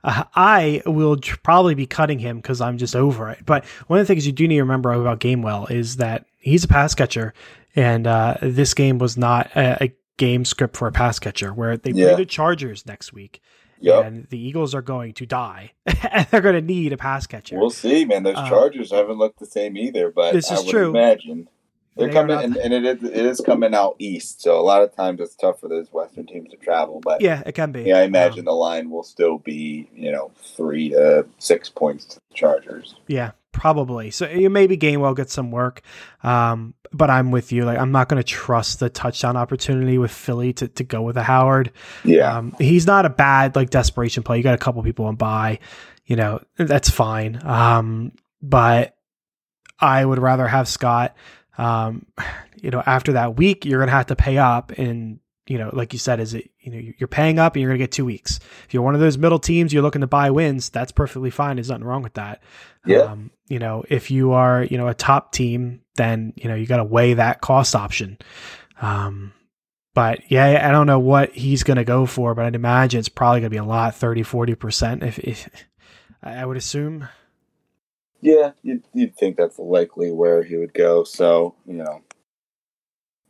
uh, 0.04 0.24
I 0.36 0.82
will 0.86 1.18
tr- 1.18 1.38
probably 1.44 1.76
be 1.76 1.86
cutting 1.86 2.20
him 2.20 2.38
because 2.38 2.62
I'm 2.62 2.78
just 2.78 2.96
over 2.96 3.30
it. 3.30 3.46
But 3.46 3.66
one 3.88 4.00
of 4.00 4.08
the 4.08 4.14
things 4.14 4.26
you 4.26 4.32
do 4.32 4.48
need 4.48 4.56
to 4.56 4.62
remember 4.62 4.92
about 4.94 5.20
Gainwell 5.20 5.70
is 5.72 5.98
that 5.98 6.26
he's 6.40 6.64
a 6.64 6.68
pass 6.68 6.94
catcher, 6.96 7.34
and 7.76 8.06
uh, 8.08 8.38
this 8.42 8.74
game 8.74 8.98
was 9.00 9.18
not 9.18 9.48
a, 9.56 9.84
a, 9.86 9.94
game 10.18 10.46
script 10.46 10.78
for 10.78 10.88
a 10.88 10.92
pass 10.92 11.18
catcher. 11.18 11.52
Where 11.54 11.76
they 11.76 11.90
Yeah. 11.90 12.10
play 12.10 12.16
the 12.18 12.26
Chargers 12.28 12.86
next 12.86 13.14
week, 13.14 13.42
Yep. 13.80 14.06
and 14.06 14.28
the 14.30 14.38
Eagles 14.38 14.76
are 14.76 14.82
going 14.84 15.14
to 15.14 15.26
die, 15.26 15.72
and 16.12 16.28
they're 16.30 16.40
going 16.42 16.54
to 16.56 16.62
need 16.62 16.94
a 16.94 16.98
pass 16.98 17.26
catcher. 17.26 17.58
We'll 17.58 17.72
see, 17.72 18.06
man. 18.06 18.22
Those 18.22 18.36
Uh, 18.38 18.48
Chargers 18.48 18.92
haven't 18.92 19.18
looked 19.18 19.40
the 19.40 19.48
same 19.48 19.76
either, 19.76 20.12
but 20.12 20.34
This 20.34 20.52
I 20.52 20.56
is 20.56 20.66
would 20.66 20.70
true. 20.72 20.90
imagine 20.92 21.50
they're 21.96 22.08
They 22.08 22.14
coming, 22.14 22.40
and, 22.40 22.58
and 22.58 22.74
it 22.74 22.86
is 22.86 23.04
it 23.10 23.26
is 23.26 23.42
coming 23.42 23.74
out 23.76 23.96
east. 24.00 24.42
So 24.42 24.60
a 24.60 24.62
lot 24.64 24.82
of 24.82 24.96
times 24.96 25.20
it's 25.20 25.36
tough 25.36 25.60
for 25.60 25.70
those 25.70 25.92
Western 25.92 26.26
teams 26.26 26.50
to 26.52 26.58
travel. 26.58 27.00
But 27.04 27.22
yeah, 27.22 27.44
it 27.46 27.54
can 27.54 27.72
be. 27.72 27.84
yeah, 27.84 28.00
I 28.00 28.04
imagine 28.04 28.40
Um, 28.40 28.46
the 28.46 28.52
line 28.54 28.90
will 28.90 29.04
still 29.04 29.38
be 29.38 29.90
you 29.94 30.12
know 30.12 30.32
three 30.58 30.90
to 30.90 31.26
six 31.38 31.70
points 31.70 32.06
to 32.06 32.16
the 32.16 32.36
Chargers. 32.36 32.96
Yeah, 33.08 33.32
probably. 33.52 34.10
So 34.12 34.28
you 34.28 34.50
maybe 34.50 34.78
Gainwell 34.78 35.16
gets 35.16 35.34
some 35.34 35.52
work, 35.52 35.82
um, 36.24 36.74
but 36.92 37.10
I'm 37.10 37.30
with 37.32 37.52
you. 37.52 37.64
Like 37.66 37.78
I'm 37.78 37.92
not 37.92 38.10
going 38.10 38.22
to 38.22 38.28
trust 38.28 38.80
the 38.80 38.90
touchdown 38.90 39.38
opportunity 39.38 39.98
with 40.00 40.12
Philly 40.12 40.54
to, 40.54 40.68
to 40.70 40.84
go 40.84 41.02
with 41.04 41.18
a 41.18 41.24
Howard. 41.24 41.72
Yeah, 42.04 42.38
Um, 42.38 42.56
he's 42.58 42.88
not 42.88 43.06
a 43.06 43.10
bad 43.10 43.56
like 43.56 43.70
desperation 43.70 44.24
play. 44.24 44.38
You 44.38 44.44
got 44.44 44.56
a 44.56 44.58
couple 44.58 44.82
people 44.82 45.06
on 45.06 45.16
bye, 45.16 45.60
you 46.06 46.16
know, 46.16 46.42
that's 46.58 46.90
fine. 46.90 47.40
Um, 47.44 48.14
but 48.42 48.96
I 49.80 50.04
would 50.04 50.20
rather 50.20 50.48
have 50.48 50.68
Scott. 50.68 51.16
Um, 51.58 52.08
you 52.56 52.72
know, 52.72 52.82
after 52.86 53.14
that 53.14 53.36
week, 53.36 53.66
you're 53.66 53.80
gonna 53.80 53.92
have 53.92 54.08
to 54.08 54.16
pay 54.16 54.38
up, 54.38 54.72
and 54.72 55.20
you 55.46 55.58
know, 55.58 55.70
like 55.74 55.94
you 55.94 56.00
said, 56.00 56.20
is 56.20 56.34
it 56.34 56.50
you 56.60 56.72
know 56.72 56.94
you're 56.98 57.08
paying 57.08 57.40
up 57.40 57.56
and 57.56 57.62
you're 57.62 57.70
gonna 57.70 57.78
get 57.78 57.92
two 57.92 58.06
weeks. 58.06 58.40
If 58.66 58.74
you're 58.74 58.84
one 58.84 58.96
of 58.96 59.02
those 59.02 59.18
middle 59.18 59.40
teams, 59.40 59.74
you're 59.74 59.84
looking 59.84 60.02
to 60.02 60.08
buy 60.08 60.32
wins. 60.32 60.70
That's 60.70 60.92
perfectly 60.92 61.30
fine. 61.30 61.58
There's 61.58 61.70
nothing 61.70 61.86
wrong 61.86 62.04
with 62.04 62.14
that. 62.14 62.42
Yeah. 62.86 63.00
Um, 63.00 63.32
you 63.48 63.60
know, 63.60 63.84
if 63.90 64.10
you 64.12 64.32
are 64.32 64.64
you 64.64 64.78
know 64.78 64.88
a 64.88 64.94
top 64.94 65.32
team, 65.32 65.82
then 65.96 66.34
you 66.36 66.50
know 66.50 66.56
you 66.56 66.66
got 66.66 66.78
to 66.78 66.84
weigh 66.84 67.16
that 67.16 67.42
cost 67.42 67.76
option. 67.76 68.18
Um, 68.82 69.34
but 69.94 70.32
yeah, 70.32 70.68
I 70.68 70.72
don't 70.72 70.88
know 70.88 71.00
what 71.00 71.34
he's 71.34 71.64
going 71.64 71.78
to 71.78 71.84
go 71.84 72.06
for, 72.06 72.34
but 72.34 72.46
I'd 72.46 72.56
imagine 72.56 73.00
it's 73.00 73.10
probably 73.10 73.42
going 73.42 73.52
to 73.52 73.54
be 73.54 73.58
a 73.58 73.64
lot, 73.64 73.96
30, 73.96 74.24
40%. 74.24 75.04
If, 75.04 75.20
if 75.20 75.50
I 76.24 76.46
would 76.46 76.58
assume. 76.58 77.08
Yeah, 78.24 78.52
you'd, 78.64 78.84
you'd 78.94 79.16
think 79.16 79.36
that's 79.36 79.60
likely 79.60 80.12
where 80.12 80.44
he 80.44 80.56
would 80.56 80.74
go. 80.74 81.04
So 81.04 81.56
you 81.66 81.76
know, 81.76 82.02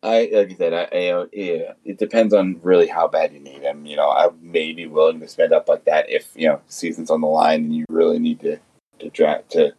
I 0.03 0.29
like 0.31 0.49
you 0.49 0.55
said, 0.55 0.73
I, 0.73 0.87
I 0.91 1.07
uh, 1.09 1.25
yeah, 1.33 1.73
it 1.83 1.97
depends 1.97 2.33
on 2.33 2.59
really 2.61 2.87
how 2.87 3.07
bad 3.07 3.33
you 3.33 3.39
need 3.39 3.61
him. 3.61 3.85
You 3.85 3.95
know, 3.95 4.09
I 4.09 4.29
may 4.41 4.73
be 4.73 4.85
willing 4.85 5.19
to 5.21 5.27
spend 5.27 5.53
up 5.53 5.67
like 5.67 5.85
that 5.85 6.09
if 6.09 6.29
you 6.35 6.47
know 6.47 6.61
season's 6.67 7.09
on 7.09 7.21
the 7.21 7.27
line 7.27 7.63
and 7.63 7.75
you 7.75 7.85
really 7.89 8.19
need 8.19 8.39
to 8.41 8.59
to 8.99 9.09
draft 9.09 9.51
to 9.51 9.73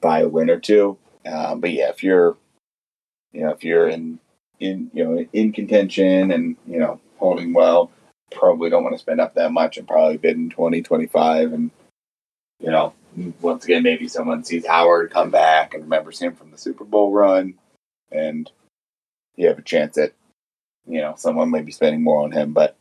buy 0.00 0.20
a 0.20 0.28
win 0.28 0.50
or 0.50 0.60
two. 0.60 0.98
Um, 1.26 1.60
but 1.60 1.72
yeah, 1.72 1.88
if 1.88 2.02
you're 2.02 2.36
you 3.32 3.42
know 3.42 3.50
if 3.50 3.64
you're 3.64 3.88
in 3.88 4.20
in 4.60 4.90
you 4.94 5.04
know 5.04 5.26
in 5.32 5.52
contention 5.52 6.30
and 6.30 6.56
you 6.66 6.78
know 6.78 7.00
holding 7.16 7.52
well, 7.52 7.90
probably 8.30 8.70
don't 8.70 8.84
want 8.84 8.94
to 8.94 9.00
spend 9.00 9.20
up 9.20 9.34
that 9.34 9.52
much 9.52 9.78
and 9.78 9.88
probably 9.88 10.16
bid 10.16 10.36
in 10.36 10.50
20, 10.50 10.82
25 10.82 11.52
and 11.52 11.70
you 12.60 12.70
know 12.70 12.92
once 13.40 13.64
again 13.64 13.82
maybe 13.82 14.08
someone 14.08 14.44
sees 14.44 14.66
Howard 14.66 15.10
come 15.10 15.30
back 15.30 15.74
and 15.74 15.84
remembers 15.84 16.18
him 16.18 16.34
from 16.34 16.50
the 16.50 16.58
Super 16.58 16.84
Bowl 16.84 17.12
run 17.12 17.54
and 18.10 18.50
you 19.38 19.46
have 19.48 19.58
a 19.58 19.62
chance 19.62 19.94
that 19.94 20.12
you 20.86 21.00
know 21.00 21.14
someone 21.16 21.50
may 21.50 21.62
be 21.62 21.72
spending 21.72 22.02
more 22.02 22.22
on 22.22 22.32
him, 22.32 22.52
but 22.52 22.76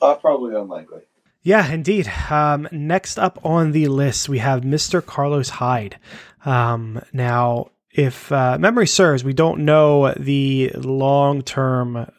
uh, 0.00 0.14
probably 0.14 0.54
unlikely. 0.54 1.00
Yeah, 1.42 1.72
indeed. 1.72 2.06
Um, 2.28 2.68
next 2.70 3.18
up 3.18 3.38
on 3.44 3.72
the 3.72 3.88
list, 3.88 4.28
we 4.28 4.38
have 4.38 4.60
Mr. 4.60 5.04
Carlos 5.04 5.48
Hyde. 5.48 5.98
Um, 6.44 7.00
now, 7.14 7.70
if 7.90 8.30
uh, 8.30 8.58
memory 8.58 8.86
serves, 8.86 9.24
we 9.24 9.32
don't 9.32 9.64
know 9.64 10.12
the 10.12 10.70
long 10.74 11.42
term 11.42 12.10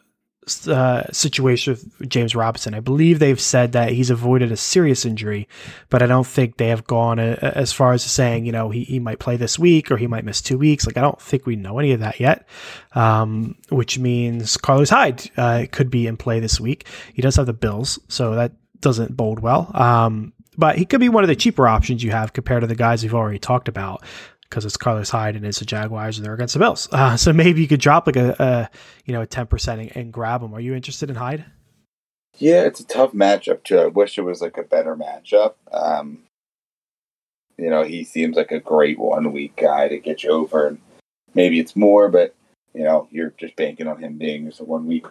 uh, 0.68 1.10
situation 1.12 1.72
with 1.74 2.08
James 2.08 2.34
Robinson. 2.34 2.74
I 2.74 2.80
believe 2.80 3.18
they've 3.18 3.40
said 3.40 3.72
that 3.72 3.92
he's 3.92 4.10
avoided 4.10 4.52
a 4.52 4.56
serious 4.56 5.04
injury, 5.04 5.48
but 5.90 6.02
I 6.02 6.06
don't 6.06 6.26
think 6.26 6.56
they 6.56 6.68
have 6.68 6.86
gone 6.86 7.18
a, 7.18 7.32
as 7.42 7.72
far 7.72 7.92
as 7.92 8.02
saying, 8.02 8.46
you 8.46 8.52
know, 8.52 8.70
he, 8.70 8.84
he 8.84 8.98
might 8.98 9.18
play 9.18 9.36
this 9.36 9.58
week 9.58 9.90
or 9.90 9.96
he 9.96 10.06
might 10.06 10.24
miss 10.24 10.40
two 10.40 10.58
weeks. 10.58 10.86
Like, 10.86 10.96
I 10.96 11.00
don't 11.00 11.20
think 11.20 11.46
we 11.46 11.56
know 11.56 11.78
any 11.78 11.92
of 11.92 12.00
that 12.00 12.20
yet, 12.20 12.46
um, 12.94 13.56
which 13.70 13.98
means 13.98 14.56
Carlos 14.56 14.90
Hyde 14.90 15.30
uh, 15.36 15.66
could 15.70 15.90
be 15.90 16.06
in 16.06 16.16
play 16.16 16.40
this 16.40 16.60
week. 16.60 16.86
He 17.14 17.22
does 17.22 17.36
have 17.36 17.46
the 17.46 17.52
Bills, 17.52 17.98
so 18.08 18.34
that 18.34 18.52
doesn't 18.80 19.16
bode 19.16 19.40
well. 19.40 19.70
Um, 19.74 20.32
but 20.58 20.76
he 20.76 20.84
could 20.84 21.00
be 21.00 21.08
one 21.08 21.24
of 21.24 21.28
the 21.28 21.36
cheaper 21.36 21.66
options 21.66 22.02
you 22.02 22.10
have 22.10 22.32
compared 22.32 22.60
to 22.60 22.66
the 22.66 22.74
guys 22.74 23.02
we've 23.02 23.14
already 23.14 23.38
talked 23.38 23.68
about 23.68 24.02
because 24.52 24.66
it's 24.66 24.76
Carlos 24.76 25.08
Hyde 25.08 25.34
and 25.34 25.46
it's 25.46 25.60
the 25.60 25.64
Jaguars 25.64 26.18
and 26.18 26.26
they're 26.26 26.34
against 26.34 26.52
the 26.52 26.60
Bills. 26.60 26.86
Uh, 26.92 27.16
so 27.16 27.32
maybe 27.32 27.62
you 27.62 27.68
could 27.68 27.80
drop 27.80 28.06
like 28.06 28.16
a, 28.16 28.36
a 28.38 28.70
you 29.06 29.14
know 29.14 29.22
a 29.22 29.26
ten 29.26 29.46
percent 29.46 29.80
and, 29.80 29.96
and 29.96 30.12
grab 30.12 30.42
him. 30.42 30.54
Are 30.54 30.60
you 30.60 30.74
interested 30.74 31.08
in 31.08 31.16
Hyde? 31.16 31.46
Yeah, 32.38 32.62
it's 32.62 32.80
a 32.80 32.86
tough 32.86 33.12
matchup 33.12 33.64
too. 33.64 33.78
I 33.78 33.86
wish 33.86 34.18
it 34.18 34.22
was 34.22 34.42
like 34.42 34.58
a 34.58 34.62
better 34.62 34.94
matchup. 34.94 35.54
Um, 35.72 36.24
you 37.56 37.70
know, 37.70 37.82
he 37.82 38.04
seems 38.04 38.36
like 38.36 38.52
a 38.52 38.60
great 38.60 38.98
one 38.98 39.32
week 39.32 39.56
guy 39.56 39.88
to 39.88 39.98
get 39.98 40.22
you 40.22 40.30
over, 40.30 40.66
and 40.66 40.78
maybe 41.34 41.58
it's 41.58 41.74
more, 41.74 42.08
but 42.10 42.34
you 42.74 42.84
know, 42.84 43.08
you're 43.10 43.32
just 43.38 43.56
banking 43.56 43.86
on 43.86 44.02
him 44.02 44.18
being 44.18 44.46
just 44.46 44.60
a 44.60 44.64
one 44.64 44.86
week 44.86 45.06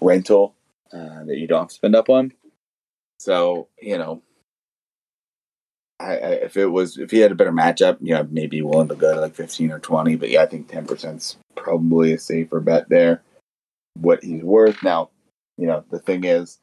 rental 0.00 0.54
uh, 0.92 1.24
that 1.24 1.36
you 1.36 1.46
don't 1.46 1.60
have 1.60 1.68
to 1.68 1.74
spend 1.74 1.94
up 1.94 2.08
on. 2.08 2.32
So 3.18 3.68
you 3.82 3.98
know, 3.98 4.22
I, 6.00 6.12
I, 6.12 6.30
if 6.42 6.56
it 6.56 6.66
was 6.66 6.96
if 6.96 7.10
he 7.10 7.18
had 7.18 7.30
a 7.30 7.36
better 7.36 7.52
matchup, 7.52 7.98
you 8.00 8.14
know, 8.14 8.26
maybe 8.30 8.62
willing 8.62 8.88
to 8.88 8.94
go 8.94 9.14
to 9.14 9.20
like 9.20 9.34
fifteen 9.34 9.70
or 9.70 9.78
twenty. 9.78 10.16
But 10.16 10.30
yeah, 10.30 10.42
I 10.42 10.46
think 10.46 10.68
ten 10.68 10.86
percent's 10.86 11.36
probably 11.56 12.12
a 12.12 12.18
safer 12.18 12.60
bet 12.60 12.88
there. 12.88 13.22
What 13.98 14.24
he's 14.24 14.42
worth 14.42 14.82
now, 14.82 15.10
you 15.58 15.66
know, 15.66 15.84
the 15.90 15.98
thing 15.98 16.24
is, 16.24 16.58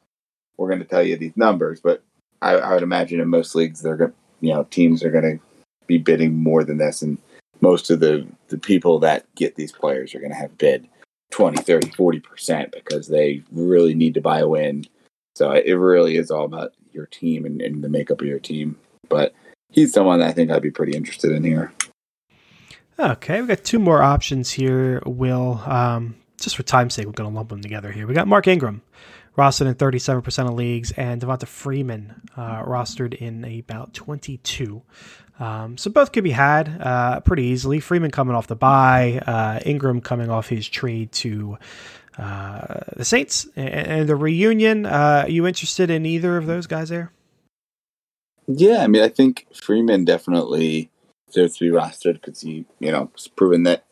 we're 0.56 0.68
going 0.68 0.80
to 0.80 0.84
tell 0.84 1.02
you 1.02 1.16
these 1.16 1.36
numbers, 1.36 1.80
but 1.80 2.02
I, 2.42 2.54
I 2.54 2.74
would 2.74 2.82
imagine 2.82 3.20
in 3.20 3.28
most 3.28 3.54
leagues, 3.54 3.80
they're 3.80 3.96
going, 3.96 4.12
you 4.40 4.52
know, 4.52 4.64
teams 4.64 5.04
are 5.04 5.10
going 5.10 5.38
to 5.38 5.44
be 5.86 5.98
bidding 5.98 6.34
more 6.34 6.64
than 6.64 6.78
this, 6.78 7.00
and 7.02 7.18
most 7.60 7.90
of 7.90 8.00
the 8.00 8.26
the 8.48 8.58
people 8.58 8.98
that 9.00 9.32
get 9.36 9.54
these 9.54 9.72
players 9.72 10.14
are 10.14 10.20
going 10.20 10.32
to 10.32 10.36
have 10.36 10.58
bid 10.58 10.88
20, 11.30 11.62
30, 11.62 11.90
40 11.90 12.20
percent 12.20 12.72
because 12.72 13.06
they 13.06 13.42
really 13.52 13.94
need 13.94 14.14
to 14.14 14.20
buy 14.20 14.40
a 14.40 14.48
win. 14.48 14.84
So 15.36 15.52
it 15.52 15.72
really 15.74 16.16
is 16.16 16.32
all 16.32 16.44
about 16.44 16.72
your 16.92 17.06
team 17.06 17.44
and, 17.44 17.62
and 17.62 17.84
the 17.84 17.88
makeup 17.88 18.20
of 18.20 18.26
your 18.26 18.40
team. 18.40 18.76
But 19.08 19.34
he's 19.70 19.92
someone 19.92 20.22
I 20.22 20.32
think 20.32 20.50
I'd 20.50 20.62
be 20.62 20.70
pretty 20.70 20.96
interested 20.96 21.32
in 21.32 21.44
here. 21.44 21.72
Okay, 22.98 23.40
we 23.40 23.46
got 23.46 23.62
two 23.62 23.78
more 23.78 24.02
options 24.02 24.50
here. 24.50 25.00
Will 25.06 25.62
um, 25.66 26.16
just 26.40 26.56
for 26.56 26.62
time's 26.62 26.94
sake, 26.94 27.06
we're 27.06 27.12
going 27.12 27.30
to 27.30 27.34
lump 27.34 27.50
them 27.50 27.62
together 27.62 27.92
here. 27.92 28.06
We 28.06 28.14
got 28.14 28.28
Mark 28.28 28.46
Ingram, 28.46 28.82
rostered 29.36 29.66
in 29.66 29.74
37% 29.74 30.48
of 30.48 30.54
leagues, 30.54 30.92
and 30.92 31.20
Devonta 31.20 31.46
Freeman, 31.46 32.22
uh, 32.36 32.62
rostered 32.64 33.14
in 33.14 33.44
about 33.44 33.94
22. 33.94 34.82
Um, 35.38 35.76
so 35.78 35.90
both 35.90 36.12
could 36.12 36.24
be 36.24 36.30
had 36.30 36.80
uh, 36.80 37.20
pretty 37.20 37.44
easily. 37.44 37.80
Freeman 37.80 38.10
coming 38.10 38.34
off 38.34 38.46
the 38.46 38.56
bye, 38.56 39.22
uh, 39.26 39.60
Ingram 39.64 40.00
coming 40.00 40.30
off 40.30 40.48
his 40.48 40.68
trade 40.68 41.12
to 41.12 41.58
uh, 42.16 42.80
the 42.96 43.04
Saints, 43.04 43.46
and, 43.54 44.08
the 44.08 44.16
reunion. 44.16 44.86
Uh, 44.86 45.22
are 45.24 45.30
you 45.30 45.46
interested 45.46 45.90
in 45.90 46.04
either 46.04 46.36
of 46.36 46.46
those 46.46 46.66
guys 46.66 46.88
there? 46.88 47.12
Yeah, 48.48 48.78
I 48.78 48.86
mean, 48.86 49.02
I 49.02 49.08
think 49.08 49.46
Freeman 49.54 50.06
definitely 50.06 50.90
deserves 51.26 51.58
to 51.58 51.70
be 51.70 51.76
rostered 51.76 52.14
because 52.14 52.40
he, 52.40 52.64
you 52.80 52.90
know, 52.90 53.10
has 53.14 53.28
proven 53.28 53.64
that 53.64 53.84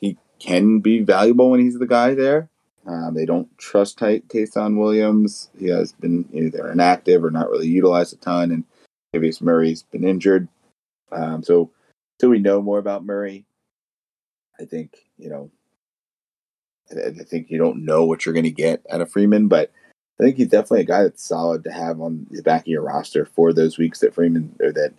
he 0.00 0.16
can 0.38 0.78
be 0.78 1.00
valuable 1.00 1.50
when 1.50 1.58
he's 1.58 1.80
the 1.80 1.86
guy 1.86 2.14
there. 2.14 2.48
Um, 2.86 3.14
they 3.14 3.26
don't 3.26 3.48
trust 3.58 3.98
Ty'Son 3.98 4.78
Williams. 4.78 5.50
He 5.58 5.66
has 5.68 5.92
been 5.92 6.28
either 6.32 6.70
inactive 6.70 7.24
or 7.24 7.32
not 7.32 7.50
really 7.50 7.66
utilized 7.66 8.14
a 8.14 8.16
ton, 8.16 8.52
and 8.52 8.64
Davis 9.12 9.40
Murray's 9.40 9.82
been 9.82 10.04
injured. 10.04 10.46
Um, 11.10 11.42
so, 11.42 11.72
so 12.20 12.28
we 12.28 12.38
know 12.38 12.62
more 12.62 12.78
about 12.78 13.04
Murray. 13.04 13.46
I 14.60 14.64
think 14.64 14.96
you 15.18 15.28
know. 15.28 15.50
I, 16.90 17.08
I 17.08 17.24
think 17.24 17.50
you 17.50 17.58
don't 17.58 17.84
know 17.84 18.04
what 18.04 18.24
you're 18.24 18.32
going 18.32 18.44
to 18.44 18.50
get 18.50 18.86
out 18.90 19.00
of 19.00 19.10
Freeman, 19.10 19.48
but 19.48 19.72
I 20.20 20.24
think 20.24 20.36
he's 20.36 20.48
definitely 20.48 20.80
a 20.80 20.84
guy 20.84 21.02
that's 21.04 21.24
solid 21.24 21.62
to 21.64 21.72
have 21.72 22.00
on 22.00 22.26
the 22.30 22.42
back 22.42 22.62
of 22.62 22.66
your 22.66 22.82
roster 22.82 23.24
for 23.24 23.52
those 23.52 23.78
weeks 23.78 24.00
that 24.00 24.14
Freeman 24.14 24.54
or 24.60 24.72
that 24.72 24.92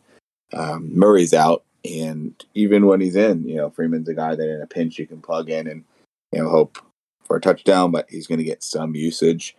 um, 0.54 0.98
Murray's 0.98 1.34
out. 1.34 1.64
And 1.84 2.34
even 2.56 2.86
when 2.86 3.02
he's 3.02 3.16
in, 3.16 3.48
you 3.48 3.56
know, 3.56 3.70
Freeman's 3.70 4.10
a 4.10 4.14
guy 4.14 4.36
that 4.36 4.50
in 4.50 4.62
a 4.62 4.68
pinch 4.68 4.98
you 4.98 5.08
can 5.08 5.22
plug 5.22 5.50
in 5.50 5.68
and 5.68 5.84
you 6.32 6.42
know 6.42 6.50
hope 6.50 6.78
for 7.24 7.38
a 7.38 7.42
touchdown, 7.42 7.92
but 7.92 8.10
he's 8.10 8.28
going 8.28 8.40
to 8.40 8.44
get 8.44 8.64
some 8.64 8.96
usage. 8.96 9.56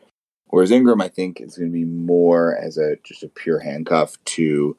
Whereas 0.49 0.71
Ingram, 0.71 1.01
I 1.01 1.09
think, 1.09 1.41
is 1.41 1.57
going 1.57 1.71
to 1.71 1.73
be 1.73 1.85
more 1.85 2.57
as 2.57 2.77
a 2.77 2.97
just 3.05 3.23
a 3.23 3.29
pure 3.29 3.61
handcuff 3.61 4.23
to 4.25 4.77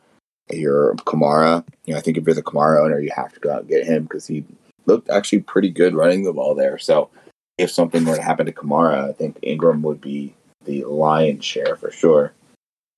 your 0.51 0.95
Kamara. 0.97 1.65
You 1.85 1.93
know, 1.93 1.99
I 1.99 2.01
think 2.01 2.17
if 2.17 2.25
you're 2.25 2.35
the 2.35 2.43
Kamara 2.43 2.83
owner, 2.83 2.99
you 2.99 3.11
have 3.15 3.33
to 3.33 3.39
go 3.39 3.51
out 3.51 3.61
and 3.61 3.69
get 3.69 3.85
him 3.85 4.03
because 4.03 4.27
he 4.27 4.43
looked 4.85 5.09
actually 5.09 5.41
pretty 5.41 5.69
good 5.69 5.95
running 5.95 6.23
the 6.23 6.33
ball 6.33 6.53
there. 6.55 6.77
So 6.77 7.09
if 7.57 7.71
something 7.71 8.03
were 8.03 8.17
to 8.17 8.21
happen 8.21 8.45
to 8.45 8.51
Kamara, 8.51 9.09
I 9.09 9.13
think 9.13 9.37
Ingram 9.41 9.81
would 9.83 10.01
be 10.01 10.35
the 10.65 10.83
lion's 10.85 11.45
share 11.45 11.75
for 11.75 11.91
sure. 11.91 12.33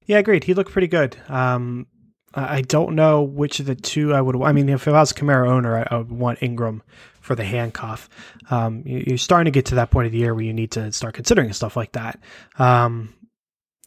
Yeah, 0.05 0.17
agreed. 0.17 0.43
He 0.43 0.53
looked 0.53 0.71
pretty 0.71 0.87
good. 0.87 1.15
Um, 1.29 1.87
I 2.35 2.61
don't 2.61 2.95
know 2.95 3.21
which 3.21 3.59
of 3.59 3.67
the 3.67 3.75
two 3.75 4.13
I 4.13 4.19
would. 4.19 4.41
I 4.41 4.51
mean, 4.53 4.67
if 4.67 4.87
I 4.87 4.91
was 4.91 5.13
Kamara 5.13 5.47
owner, 5.47 5.85
I, 5.89 5.97
would 5.97 6.11
want 6.11 6.41
Ingram 6.41 6.81
for 7.21 7.35
the 7.35 7.43
handcuff. 7.43 8.09
Um, 8.49 8.81
you're 8.85 9.17
starting 9.17 9.45
to 9.45 9.55
get 9.55 9.67
to 9.67 9.75
that 9.75 9.91
point 9.91 10.07
of 10.07 10.11
the 10.11 10.17
year 10.17 10.33
where 10.33 10.43
you 10.43 10.53
need 10.53 10.71
to 10.71 10.91
start 10.91 11.13
considering 11.13 11.53
stuff 11.53 11.77
like 11.77 11.91
that. 11.91 12.19
Um, 12.57 13.13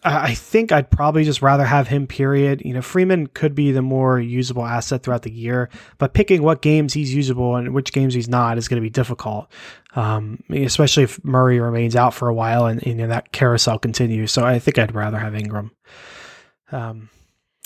I 0.06 0.34
think 0.34 0.70
I'd 0.70 0.90
probably 0.90 1.24
just 1.24 1.42
rather 1.42 1.64
have 1.64 1.88
him. 1.88 2.06
Period. 2.06 2.62
You 2.64 2.74
know, 2.74 2.82
Freeman 2.82 3.26
could 3.26 3.54
be 3.54 3.72
the 3.72 3.82
more 3.82 4.20
usable 4.20 4.64
asset 4.64 5.02
throughout 5.02 5.22
the 5.22 5.32
year, 5.32 5.68
but 5.98 6.14
picking 6.14 6.42
what 6.42 6.62
games 6.62 6.94
he's 6.94 7.12
usable 7.12 7.56
and 7.56 7.74
which 7.74 7.92
games 7.92 8.14
he's 8.14 8.28
not 8.28 8.56
is 8.56 8.68
going 8.68 8.80
to 8.80 8.86
be 8.86 8.90
difficult. 8.90 9.50
Um, 9.96 10.42
especially 10.50 11.02
if 11.02 11.22
Murray 11.24 11.58
remains 11.58 11.96
out 11.96 12.14
for 12.14 12.28
a 12.28 12.34
while 12.34 12.66
and, 12.66 12.86
and, 12.86 13.10
that 13.10 13.32
carousel 13.32 13.78
continues. 13.78 14.30
So 14.30 14.44
I 14.44 14.58
think 14.58 14.78
I'd 14.78 14.94
rather 14.94 15.18
have 15.18 15.34
Ingram. 15.34 15.72
Um, 16.70 17.08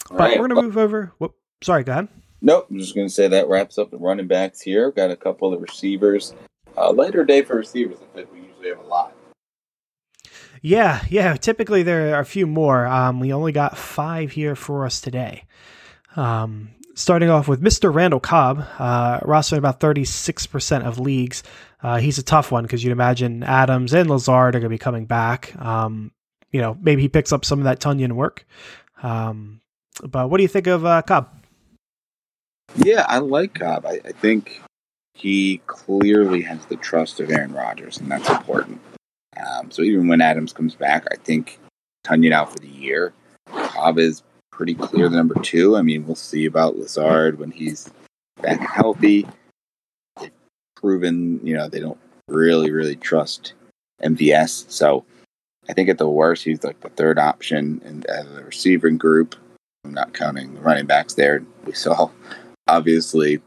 but 0.09 0.19
right. 0.19 0.39
we're 0.39 0.49
going 0.49 0.57
to 0.57 0.63
move 0.63 0.79
over. 0.79 1.13
Whoop, 1.19 1.35
sorry, 1.63 1.83
go 1.83 1.93
ahead. 1.93 2.09
Nope, 2.41 2.69
I'm 2.71 2.79
just 2.79 2.95
going 2.95 3.09
to 3.09 3.13
say 3.13 3.29
that 3.29 3.49
wraps 3.49 3.79
up 3.79 3.91
the 3.91 3.99
running 3.99 4.29
backs 4.29 4.61
here. 4.61 4.91
Got 4.93 5.11
a 5.11 5.17
couple 5.17 5.53
of 5.53 5.61
receivers. 5.61 6.35
Uh, 6.77 6.91
later 6.93 7.25
day 7.25 7.43
for 7.43 7.57
receivers. 7.57 7.99
I 8.01 8.17
think 8.17 8.33
we 8.33 8.41
usually 8.41 8.69
have 8.69 8.79
a 8.79 8.89
lot. 8.89 9.15
Yeah, 10.63 11.03
yeah. 11.09 11.37
Typically 11.37 11.83
there 11.83 12.15
are 12.15 12.21
a 12.21 12.25
few 12.25 12.47
more. 12.47 12.87
Um, 12.87 13.21
we 13.21 13.33
only 13.33 13.53
got 13.53 13.79
five 13.79 14.33
here 14.33 14.55
for 14.55 14.85
us 14.85 15.01
today. 15.01 15.45
Um, 16.17 16.71
starting 16.95 17.31
off 17.31 17.49
with 17.49 17.63
Mr. 17.63 17.93
Randall 17.93 18.21
Cobb, 18.21 18.65
uh, 18.79 19.21
roster 19.23 19.57
about 19.57 19.81
36% 19.81 20.85
of 20.85 20.99
leagues. 20.99 21.43
Uh, 21.83 21.99
he's 21.99 22.19
a 22.19 22.23
tough 22.23 22.53
one 22.53 22.65
because 22.65 22.85
you'd 22.85 22.93
imagine 22.93 23.43
Adams 23.43 23.95
and 23.95 24.11
Lazard 24.11 24.55
are 24.55 24.61
going 24.61 24.63
to 24.63 24.69
be 24.69 24.79
coming 24.79 25.07
back. 25.07 25.59
Um, 25.61 26.13
you 26.51 26.61
know, 26.61 26.77
maybe 26.81 27.03
he 27.03 27.09
picks 27.09 27.33
up 27.33 27.45
some 27.45 27.61
of 27.61 27.65
that 27.65 27.81
Tonyan 27.81 28.13
work. 28.13 28.45
Um, 29.03 29.61
but 30.03 30.29
what 30.29 30.37
do 30.39 30.43
you 30.43 30.49
think 30.49 30.67
of 30.67 30.85
uh, 30.85 31.03
Cobb? 31.03 31.31
Yeah, 32.77 33.05
I 33.09 33.19
like 33.19 33.55
Cobb. 33.55 33.87
I, 33.87 34.01
I 34.05 34.13
think 34.13 34.63
he 35.15 35.61
clearly 35.67 36.43
has 36.43 36.65
the 36.67 36.77
trust 36.77 37.21
of 37.21 37.31
Aaron 37.31 37.53
Rodgers, 37.53 37.99
and 37.99 38.11
that's 38.11 38.29
important. 38.29 38.81
Um, 39.37 39.71
so 39.71 39.83
even 39.83 40.09
when 40.09 40.21
Adams 40.21 40.53
comes 40.53 40.75
back, 40.75 41.07
I 41.11 41.17
think 41.17 41.59
Tonyan 42.05 42.33
out 42.33 42.53
for 42.53 42.59
the 42.59 42.69
year. 42.69 43.13
Cobb 43.47 43.99
is 43.99 44.23
pretty 44.51 44.75
clear 44.75 45.09
the 45.09 45.17
number 45.17 45.35
two. 45.41 45.77
I 45.77 45.83
mean, 45.83 46.07
we'll 46.07 46.17
see 46.17 46.47
about 46.47 46.79
Lazard 46.79 47.39
when 47.39 47.51
he's 47.51 47.91
back 48.43 48.61
healthy. 48.61 49.27
They've 50.21 50.31
proven, 50.77 51.41
you 51.45 51.55
know, 51.55 51.69
they 51.69 51.81
don't 51.81 51.99
really, 52.29 52.71
really 52.71 52.97
trust 52.97 53.55
MVS. 54.03 54.71
So 54.71 55.05
I 55.69 55.73
think 55.73 55.89
at 55.89 55.99
the 55.99 56.09
worst, 56.09 56.45
he's 56.45 56.65
like 56.65 56.81
the 56.81 56.89
third 56.91 57.19
option 57.19 57.81
in 57.85 58.01
the 58.01 58.43
receiving 58.45 58.99
group. 58.99 59.35
I'm 59.85 59.95
not 59.95 60.13
counting 60.13 60.55
the 60.55 60.61
running 60.61 60.87
backs 60.87 61.15
there. 61.15 61.43
We 61.65 61.73
saw, 61.73 62.11
obviously, 62.67 63.41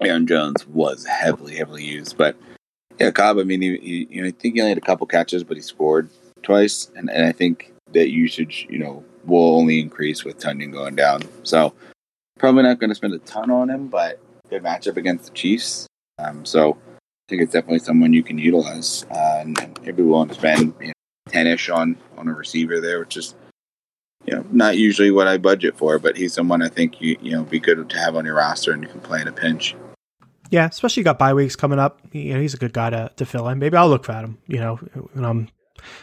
Aaron 0.00 0.26
Jones 0.26 0.66
was 0.66 1.04
heavily, 1.04 1.56
heavily 1.56 1.84
used, 1.84 2.16
but 2.16 2.36
yeah, 3.02 3.10
Cobb. 3.10 3.38
I 3.38 3.42
mean, 3.42 3.60
he, 3.60 3.76
he, 3.78 4.06
you 4.10 4.22
know, 4.22 4.28
I 4.28 4.30
think 4.30 4.54
he 4.54 4.60
only 4.60 4.70
had 4.70 4.78
a 4.78 4.82
couple 4.82 5.06
catches, 5.08 5.42
but 5.42 5.56
he 5.56 5.62
scored 5.62 6.08
twice, 6.42 6.88
and, 6.94 7.10
and 7.10 7.26
I 7.26 7.32
think 7.32 7.72
that 7.92 8.10
usage, 8.10 8.66
you 8.70 8.78
know, 8.78 9.04
will 9.24 9.56
only 9.56 9.80
increase 9.80 10.24
with 10.24 10.38
Tonyan 10.38 10.72
going 10.72 10.94
down. 10.94 11.22
So 11.42 11.74
probably 12.38 12.62
not 12.62 12.78
going 12.78 12.90
to 12.90 12.94
spend 12.94 13.14
a 13.14 13.18
ton 13.18 13.50
on 13.50 13.70
him, 13.70 13.88
but 13.88 14.20
good 14.48 14.62
matchup 14.62 14.96
against 14.96 15.24
the 15.26 15.30
Chiefs. 15.32 15.88
Um, 16.18 16.44
so 16.44 16.74
I 16.74 17.28
think 17.28 17.42
it's 17.42 17.52
definitely 17.52 17.80
someone 17.80 18.12
you 18.12 18.22
can 18.22 18.38
utilize, 18.38 19.04
uh, 19.10 19.38
and, 19.40 19.60
and 19.60 19.78
if 19.84 19.98
you're 19.98 20.06
willing 20.06 20.28
to 20.28 20.34
spend 20.34 20.74
you 20.80 20.88
know, 20.88 20.92
ten-ish 21.28 21.70
on 21.70 21.96
on 22.16 22.28
a 22.28 22.32
receiver 22.32 22.80
there, 22.80 23.00
which 23.00 23.16
is 23.16 23.34
you 24.26 24.36
know 24.36 24.46
not 24.52 24.78
usually 24.78 25.10
what 25.10 25.26
I 25.26 25.38
budget 25.38 25.76
for, 25.76 25.98
but 25.98 26.16
he's 26.16 26.34
someone 26.34 26.62
I 26.62 26.68
think 26.68 27.00
you 27.00 27.16
you 27.20 27.32
know 27.32 27.42
be 27.42 27.58
good 27.58 27.88
to 27.88 27.98
have 27.98 28.14
on 28.14 28.24
your 28.24 28.36
roster 28.36 28.72
and 28.72 28.82
you 28.82 28.88
can 28.88 29.00
play 29.00 29.20
in 29.20 29.26
a 29.26 29.32
pinch. 29.32 29.74
Yeah, 30.52 30.66
especially 30.66 31.00
you 31.00 31.04
got 31.04 31.18
bye 31.18 31.32
weeks 31.32 31.56
coming 31.56 31.78
up. 31.78 32.02
You 32.12 32.34
know, 32.34 32.40
he's 32.40 32.52
a 32.52 32.58
good 32.58 32.74
guy 32.74 32.90
to, 32.90 33.10
to 33.16 33.24
fill 33.24 33.48
in. 33.48 33.58
Maybe 33.58 33.74
I'll 33.74 33.88
look 33.88 34.04
for 34.04 34.12
him. 34.12 34.36
You 34.46 34.58
know, 34.58 34.76
when 34.76 35.24
I'm 35.24 35.48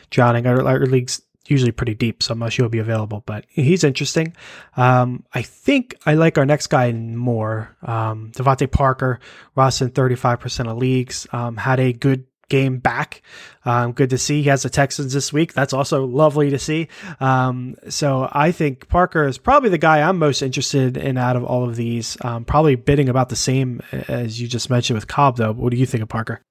drowning. 0.10 0.48
Our, 0.48 0.66
our 0.66 0.80
league's 0.88 1.22
usually 1.46 1.72
pretty 1.72 1.94
deep, 1.94 2.24
so 2.24 2.32
I'm 2.32 2.40
not 2.40 2.52
sure 2.52 2.64
he'll 2.64 2.72
be 2.72 2.80
available. 2.80 3.22
But 3.28 3.46
he's 3.48 3.84
interesting. 3.84 4.36
Um, 4.76 5.24
I 5.36 5.44
think 5.44 5.94
I 6.08 6.16
like 6.16 6.40
our 6.40 6.48
next 6.48 6.66
guy 6.66 6.92
more. 6.92 7.78
Um, 7.84 8.32
DeVante 8.32 8.72
Parker, 8.72 9.20
Ross 9.56 9.82
in 9.82 9.92
35% 9.92 10.68
of 10.68 10.78
leagues, 10.80 11.28
um, 11.32 11.56
had 11.56 11.80
a 11.80 11.94
good 11.94 12.26
game 12.50 12.80
back. 12.80 13.22
Um, 13.66 13.92
good 13.92 14.10
to 14.10 14.18
see. 14.18 14.42
He 14.42 14.50
has 14.50 14.64
the 14.64 14.70
Texans 14.70 15.14
this 15.14 15.32
week. 15.32 15.54
That's 15.54 15.74
also 15.74 16.06
lovely 16.06 16.50
to 16.50 16.60
see. 16.60 16.88
Um, 17.20 17.76
so 17.88 18.30
I 18.32 18.52
think 18.52 18.88
Parker 18.90 19.26
is 19.26 19.38
probably 19.38 19.70
the 19.70 19.78
guy 19.78 20.02
I'm 20.02 20.18
most 20.18 20.42
interested 20.42 20.98
in 20.98 21.18
out 21.18 21.36
of 21.36 21.44
all 21.44 21.64
of 21.64 21.76
these. 21.76 22.18
Um, 22.22 22.46
probably 22.46 22.76
bidding 22.76 23.10
about 23.10 23.30
the 23.30 23.36
same 23.36 23.82
as 23.92 24.42
you 24.42 24.48
just 24.48 24.70
mentioned 24.70 24.96
with 24.96 25.08
Cobb, 25.08 25.38
though. 25.38 25.54
What 25.54 25.72
do 25.72 25.78
you 25.78 25.86
think 25.86 26.04
of 26.04 26.10
Parker? 26.10 26.42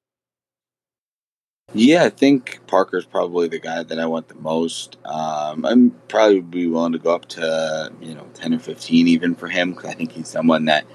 Yeah, 1.75 2.05
I 2.05 2.11
think 2.11 2.61
Parker's 2.67 3.05
probably 3.05 3.49
the 3.49 3.59
guy 3.59 3.83
that 3.83 3.99
I 3.99 4.07
want 4.07 4.29
the 4.29 4.37
most. 4.37 4.97
Um, 5.05 5.67
I'm 5.67 5.91
probably 6.09 6.41
be 6.41 6.67
willing 6.67 6.93
to 6.93 6.99
go 6.99 7.15
up 7.15 7.27
to 7.27 7.93
you 8.01 8.15
know 8.15 8.27
ten 8.33 8.55
or 8.55 8.59
fifteen 8.59 9.07
even 9.07 9.35
for 9.35 9.49
him 9.49 9.73
because 9.73 9.91
I 9.91 9.95
think 9.95 10.13
he's 10.13 10.29
someone 10.29 10.65
that 10.65 10.87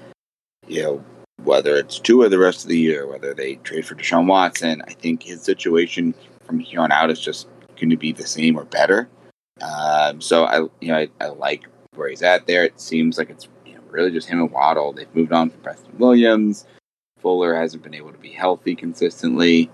you 0.66 0.82
know 0.82 1.04
whether 1.42 1.76
it's 1.76 1.98
two 1.98 2.22
or 2.22 2.28
the 2.28 2.38
rest 2.38 2.62
of 2.62 2.68
the 2.68 2.78
year, 2.78 3.06
whether 3.06 3.34
they 3.34 3.56
trade 3.56 3.86
for 3.86 3.94
Deshaun 3.94 4.26
Watson, 4.26 4.82
I 4.86 4.92
think 4.92 5.22
his 5.22 5.42
situation 5.42 6.14
from 6.44 6.58
here 6.58 6.80
on 6.80 6.92
out 6.92 7.10
is 7.10 7.20
just 7.20 7.48
going 7.76 7.90
to 7.90 7.96
be 7.96 8.12
the 8.12 8.26
same 8.26 8.56
or 8.56 8.64
better. 8.64 9.08
Um, 9.60 10.20
so 10.20 10.44
I, 10.44 10.60
you 10.80 10.88
know, 10.88 10.96
I, 10.96 11.08
I, 11.20 11.26
like 11.28 11.64
where 11.94 12.08
he's 12.08 12.22
at 12.22 12.46
there. 12.46 12.64
It 12.64 12.80
seems 12.80 13.18
like 13.18 13.30
it's 13.30 13.48
you 13.64 13.74
know, 13.74 13.80
really 13.90 14.10
just 14.10 14.28
him 14.28 14.40
and 14.40 14.50
Waddle. 14.50 14.92
They've 14.92 15.14
moved 15.14 15.32
on 15.32 15.50
from 15.50 15.60
Preston 15.60 15.98
Williams. 15.98 16.66
Fuller 17.20 17.54
hasn't 17.54 17.82
been 17.82 17.94
able 17.94 18.12
to 18.12 18.18
be 18.18 18.30
healthy 18.30 18.74
consistently. 18.74 19.70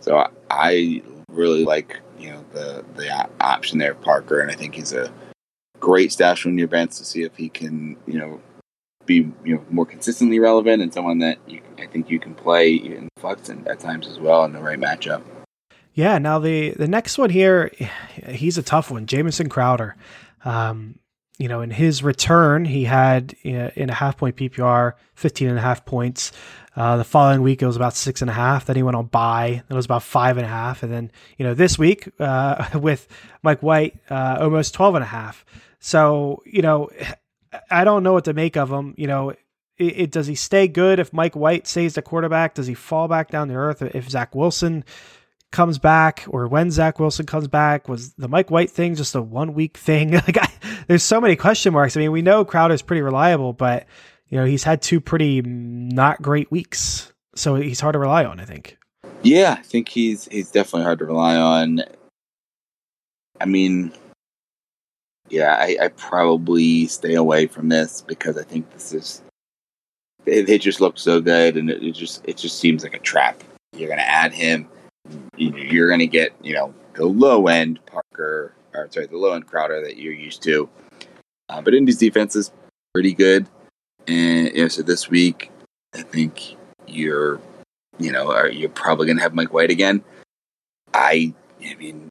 So 0.00 0.18
I, 0.18 0.28
I 0.50 1.02
really 1.30 1.64
like 1.64 2.00
you 2.18 2.30
know 2.30 2.44
the 2.52 2.84
the 2.94 3.28
option 3.40 3.78
there, 3.78 3.94
Parker, 3.94 4.40
and 4.40 4.50
I 4.50 4.54
think 4.54 4.74
he's 4.74 4.92
a 4.92 5.12
great 5.80 6.12
stash 6.12 6.46
on 6.46 6.58
your 6.58 6.68
bench 6.68 6.96
to 6.96 7.04
see 7.04 7.22
if 7.22 7.36
he 7.36 7.48
can 7.48 7.96
you 8.06 8.18
know 8.18 8.40
be 9.08 9.28
you 9.44 9.56
know 9.56 9.64
more 9.70 9.86
consistently 9.86 10.38
relevant 10.38 10.80
and 10.80 10.94
someone 10.94 11.18
that 11.18 11.38
you, 11.48 11.60
I 11.78 11.86
think 11.86 12.08
you 12.08 12.20
can 12.20 12.34
play 12.34 12.74
in 12.74 13.08
flex 13.16 13.48
and 13.48 13.66
at 13.66 13.80
times 13.80 14.06
as 14.06 14.20
well 14.20 14.44
in 14.44 14.52
the 14.52 14.60
right 14.60 14.78
matchup. 14.78 15.22
Yeah. 15.94 16.18
Now 16.18 16.38
the 16.38 16.70
the 16.70 16.86
next 16.86 17.18
one 17.18 17.30
here, 17.30 17.72
he's 18.28 18.56
a 18.56 18.62
tough 18.62 18.92
one. 18.92 19.06
Jamison 19.06 19.48
Crowder. 19.48 19.96
Um, 20.44 21.00
you 21.38 21.46
know, 21.48 21.60
in 21.60 21.70
his 21.70 22.02
return, 22.02 22.64
he 22.64 22.84
had 22.84 23.32
in 23.44 23.90
a 23.90 23.94
half 23.94 24.16
point 24.16 24.36
PPR, 24.36 24.94
15 25.14 25.48
and 25.48 25.58
a 25.58 25.62
half 25.62 25.84
points. 25.84 26.32
Uh, 26.74 26.96
the 26.96 27.04
following 27.04 27.42
week, 27.42 27.62
it 27.62 27.66
was 27.66 27.76
about 27.76 27.94
six 27.94 28.22
and 28.22 28.30
a 28.30 28.34
half. 28.34 28.66
Then 28.66 28.76
he 28.76 28.82
went 28.82 28.96
on 28.96 29.06
bye. 29.06 29.62
It 29.68 29.74
was 29.74 29.84
about 29.84 30.02
five 30.02 30.36
and 30.36 30.44
a 30.44 30.48
half. 30.48 30.82
And 30.82 30.92
then, 30.92 31.12
you 31.36 31.44
know, 31.44 31.54
this 31.54 31.78
week 31.78 32.08
uh, 32.18 32.68
with 32.74 33.06
Mike 33.42 33.62
White, 33.62 33.96
uh, 34.10 34.38
almost 34.40 34.74
12 34.74 34.96
and 34.96 35.04
a 35.04 35.08
half. 35.08 35.44
So, 35.80 36.42
you 36.44 36.62
know, 36.62 36.90
I 37.70 37.84
don't 37.84 38.02
know 38.02 38.12
what 38.12 38.24
to 38.24 38.34
make 38.34 38.56
of 38.56 38.70
him. 38.70 38.94
You 38.96 39.06
know, 39.06 39.30
it, 39.30 39.38
it, 39.78 40.10
does 40.10 40.26
he 40.26 40.34
stay 40.34 40.68
good 40.68 40.98
if 40.98 41.12
Mike 41.12 41.36
White 41.36 41.66
stays 41.66 41.94
the 41.94 42.02
quarterback? 42.02 42.54
Does 42.54 42.66
he 42.66 42.74
fall 42.74 43.08
back 43.08 43.30
down 43.30 43.48
to 43.48 43.54
earth 43.54 43.82
if 43.82 44.08
Zach 44.10 44.34
Wilson 44.34 44.84
comes 45.50 45.78
back 45.78 46.24
or 46.28 46.46
when 46.46 46.70
Zach 46.70 46.98
Wilson 46.98 47.26
comes 47.26 47.48
back? 47.48 47.88
Was 47.88 48.12
the 48.14 48.28
Mike 48.28 48.50
White 48.50 48.70
thing 48.70 48.94
just 48.94 49.14
a 49.14 49.22
one 49.22 49.54
week 49.54 49.76
thing? 49.76 50.12
like, 50.12 50.38
I, 50.38 50.50
there's 50.86 51.02
so 51.02 51.20
many 51.20 51.36
question 51.36 51.72
marks. 51.72 51.96
I 51.96 52.00
mean, 52.00 52.12
we 52.12 52.22
know 52.22 52.44
Crowder's 52.44 52.82
pretty 52.82 53.02
reliable, 53.02 53.52
but 53.52 53.86
you 54.28 54.38
know 54.38 54.44
he's 54.44 54.64
had 54.64 54.82
two 54.82 55.00
pretty 55.00 55.40
not 55.42 56.20
great 56.20 56.50
weeks. 56.50 57.12
so 57.34 57.54
he's 57.54 57.80
hard 57.80 57.94
to 57.94 57.98
rely 57.98 58.24
on. 58.24 58.40
I 58.40 58.44
think. 58.44 58.76
Yeah, 59.22 59.56
I 59.58 59.62
think 59.62 59.88
he's 59.88 60.26
he's 60.26 60.50
definitely 60.50 60.84
hard 60.84 60.98
to 61.00 61.06
rely 61.06 61.36
on. 61.36 61.82
I 63.40 63.44
mean, 63.44 63.92
yeah, 65.30 65.54
I, 65.54 65.76
I 65.80 65.88
probably 65.88 66.86
stay 66.86 67.14
away 67.14 67.46
from 67.46 67.68
this 67.68 68.02
because 68.06 68.36
I 68.36 68.42
think 68.42 68.72
this 68.72 68.92
is 68.92 69.22
it 70.26 70.58
just 70.58 70.80
looks 70.80 71.02
so 71.02 71.20
good, 71.20 71.56
and 71.56 71.70
it, 71.70 71.82
it 71.82 71.92
just 71.92 72.22
it 72.26 72.36
just 72.36 72.58
seems 72.58 72.82
like 72.82 72.94
a 72.94 72.98
trap. 72.98 73.42
You're 73.72 73.88
going 73.88 73.98
to 73.98 74.08
add 74.08 74.32
him, 74.32 74.68
you're 75.36 75.88
going 75.88 76.00
to 76.00 76.06
get 76.06 76.32
you 76.42 76.54
know 76.54 76.74
the 76.94 77.06
low 77.06 77.46
end 77.46 77.84
Parker, 77.86 78.54
or 78.74 78.88
sorry, 78.90 79.06
the 79.06 79.16
low 79.16 79.32
end 79.32 79.46
Crowder 79.46 79.80
that 79.82 79.98
you're 79.98 80.12
used 80.12 80.42
to. 80.42 80.68
Uh, 81.48 81.62
but 81.62 81.74
Indy's 81.74 81.98
defense 81.98 82.36
is 82.36 82.52
pretty 82.92 83.14
good, 83.14 83.46
and 84.06 84.48
you 84.54 84.62
know, 84.62 84.68
so 84.68 84.82
this 84.82 85.08
week 85.08 85.50
I 85.94 86.02
think 86.02 86.56
you're 86.86 87.40
you 87.98 88.12
know 88.12 88.32
are 88.32 88.48
you're 88.48 88.68
probably 88.70 89.06
going 89.06 89.16
to 89.16 89.22
have 89.22 89.34
Mike 89.34 89.52
White 89.52 89.70
again. 89.70 90.02
I 90.94 91.32
I 91.64 91.74
mean 91.76 92.08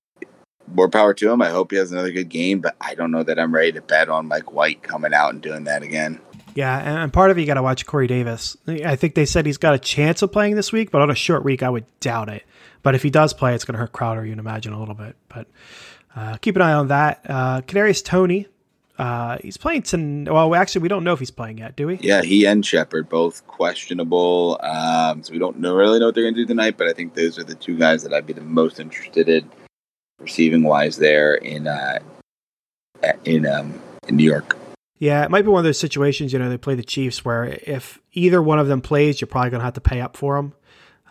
more 0.74 0.90
power 0.90 1.14
to 1.14 1.32
him. 1.32 1.42
I 1.42 1.50
hope 1.50 1.72
he 1.72 1.78
has 1.78 1.92
another 1.92 2.12
good 2.12 2.30
game, 2.30 2.60
but 2.60 2.76
I 2.82 2.96
don't 2.96 3.12
know 3.12 3.24
that 3.24 3.40
I'm 3.40 3.54
ready 3.54 3.72
to 3.74 3.82
bet 3.82 4.10
on 4.10 4.28
Mike 4.28 4.52
White 4.52 4.84
coming 4.84 5.14
out 5.14 5.34
and 5.34 5.42
doing 5.42 5.66
that 5.66 5.84
again. 5.84 6.20
Yeah, 6.56 7.04
and 7.04 7.14
part 7.14 7.30
of 7.30 7.38
it 7.38 7.42
you 7.42 7.48
got 7.48 7.54
to 7.54 7.62
watch 7.62 7.86
Corey 7.86 8.08
Davis. 8.08 8.58
I 8.68 8.96
think 8.96 9.14
they 9.14 9.26
said 9.26 9.46
he's 9.46 9.58
got 9.58 9.76
a 9.76 9.80
chance 9.80 10.24
of 10.24 10.32
playing 10.32 10.56
this 10.56 10.72
week, 10.72 10.90
but 10.90 11.02
on 11.02 11.12
a 11.12 11.16
short 11.16 11.44
week, 11.44 11.62
I 11.62 11.70
would 11.70 11.86
doubt 12.00 12.30
it. 12.30 12.44
But 12.82 12.96
if 12.96 13.04
he 13.04 13.10
does 13.10 13.34
play, 13.34 13.54
it's 13.54 13.64
going 13.64 13.74
to 13.74 13.80
hurt 13.80 13.92
Crowder, 13.92 14.26
you'd 14.26 14.40
imagine 14.40 14.74
a 14.74 14.80
little 14.80 14.96
bit. 14.96 15.16
But 15.30 15.48
uh, 16.16 16.38
keep 16.38 16.56
an 16.56 16.64
eye 16.64 16.74
on 16.74 16.88
that. 16.88 17.22
Uh, 17.30 17.62
Kadarius 17.62 18.04
Toney, 18.04 18.48
uh, 18.98 19.38
he's 19.44 19.58
playing 19.58 19.84
to. 19.84 20.26
Well, 20.32 20.56
actually, 20.56 20.82
we 20.82 20.88
don't 20.88 21.04
know 21.04 21.14
if 21.14 21.20
he's 21.20 21.30
playing 21.30 21.60
yet, 21.60 21.76
do 21.76 21.86
we? 21.86 21.98
Yeah, 21.98 22.24
he 22.24 22.46
and 22.46 22.66
Shepard 22.66 23.08
both 23.08 23.46
questionable. 23.46 24.60
Um, 24.64 25.22
so 25.22 25.32
we 25.32 25.38
don't 25.38 25.60
know, 25.60 25.76
really 25.76 26.00
know 26.00 26.08
what 26.08 26.16
they're 26.16 26.24
going 26.24 26.34
to 26.34 26.42
do 26.42 26.48
tonight. 26.48 26.76
But 26.76 26.88
I 26.88 26.94
think 26.94 27.14
those 27.14 27.38
are 27.38 27.44
the 27.44 27.54
two 27.54 27.78
guys 27.78 28.02
that 28.02 28.14
I'd 28.14 28.26
be 28.26 28.34
the 28.34 28.42
most 28.42 28.80
interested 28.80 29.30
in 29.30 29.48
receiving 30.20 30.64
wise 30.64 30.98
there 30.98 31.36
in 31.36 31.68
uh, 31.68 32.00
in 33.26 33.46
um, 33.46 33.80
in 34.08 34.16
New 34.16 34.24
York. 34.24 34.58
Yeah, 35.00 35.24
it 35.24 35.30
might 35.30 35.44
be 35.44 35.50
one 35.50 35.60
of 35.60 35.66
those 35.66 35.80
situations. 35.80 36.34
You 36.34 36.40
know, 36.40 36.50
they 36.50 36.58
play 36.58 36.76
the 36.76 36.84
Chiefs 36.84 37.24
where 37.24 37.46
if 37.46 38.00
either 38.14 38.42
one 38.42 38.58
of 38.58 38.68
them 38.68 38.82
plays, 38.82 39.22
you're 39.22 39.28
probably 39.28 39.52
going 39.52 39.60
to 39.60 39.66
have 39.66 39.76
to 39.76 39.82
pay 39.82 40.02
up 40.02 40.18
for 40.18 40.36
them 40.36 40.54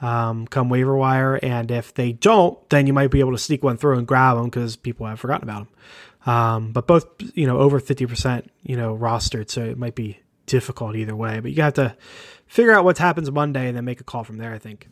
um, 0.00 0.46
come 0.46 0.68
waiver 0.68 0.96
wire, 0.96 1.38
and 1.42 1.70
if 1.70 1.94
they 1.94 2.12
don't, 2.12 2.68
then 2.70 2.86
you 2.86 2.92
might 2.92 3.10
be 3.10 3.20
able 3.20 3.32
to 3.32 3.38
sneak 3.38 3.62
one 3.62 3.76
through 3.76 3.98
and 3.98 4.06
grab 4.06 4.36
them 4.36 4.46
because 4.46 4.76
people 4.76 5.06
have 5.06 5.20
forgotten 5.20 5.48
about 5.48 5.66
them. 5.66 6.32
Um, 6.32 6.72
but 6.72 6.86
both, 6.86 7.06
you 7.34 7.46
know, 7.46 7.58
over 7.58 7.80
fifty 7.80 8.06
percent, 8.06 8.50
you 8.62 8.76
know, 8.76 8.96
rostered, 8.96 9.50
so 9.50 9.62
it 9.64 9.78
might 9.78 9.94
be 9.94 10.18
difficult 10.46 10.96
either 10.96 11.16
way. 11.16 11.40
But 11.40 11.52
you 11.52 11.62
have 11.62 11.74
to 11.74 11.96
figure 12.46 12.72
out 12.72 12.84
what 12.84 12.98
happens 12.98 13.30
Monday 13.30 13.68
and 13.68 13.76
then 13.76 13.84
make 13.84 14.00
a 14.00 14.04
call 14.04 14.24
from 14.24 14.38
there. 14.38 14.52
I 14.52 14.58
think. 14.58 14.88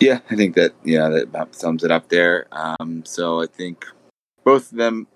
Yeah, 0.00 0.20
I 0.30 0.36
think 0.36 0.54
that 0.54 0.72
yeah 0.84 1.08
that 1.08 1.54
sums 1.54 1.84
it 1.84 1.90
up 1.90 2.08
there. 2.08 2.46
Um, 2.52 3.04
so 3.04 3.42
I 3.42 3.46
think 3.46 3.84
both 4.44 4.70
of 4.70 4.78
them, 4.78 5.06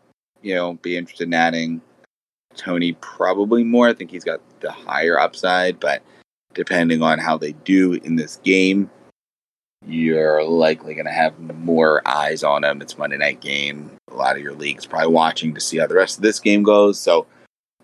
you 0.43 0.55
know, 0.55 0.75
be 0.75 0.97
interested 0.97 1.29
in 1.29 1.35
adding 1.35 1.81
Toney 2.57 2.93
probably 2.95 3.65
more. 3.65 3.89
I 3.89 3.95
think 3.95 4.11
he's 4.11 4.25
got 4.25 4.41
the 4.61 4.73
higher 4.73 5.19
upside, 5.19 5.79
but 5.79 6.03
depending 6.55 7.03
on 7.03 7.19
how 7.19 7.39
they 7.39 7.53
do 7.53 7.95
in 7.95 8.17
this 8.17 8.37
game, 8.45 8.91
you're 9.87 10.45
likely 10.45 10.95
going 10.95 11.07
to 11.07 11.13
have 11.13 11.39
more 11.39 12.07
eyes 12.07 12.43
on 12.45 12.65
him. 12.65 12.83
It's 12.83 12.99
Monday 12.99 13.17
night 13.17 13.41
game. 13.41 13.91
A 14.11 14.15
lot 14.15 14.37
of 14.37 14.43
your 14.43 14.55
leagues 14.55 14.87
probably 14.87 15.09
watching 15.09 15.55
to 15.55 15.61
see 15.61 15.79
how 15.79 15.87
the 15.87 15.95
rest 15.95 16.19
of 16.19 16.23
this 16.23 16.39
game 16.39 16.63
goes. 16.63 16.99
So 16.99 17.27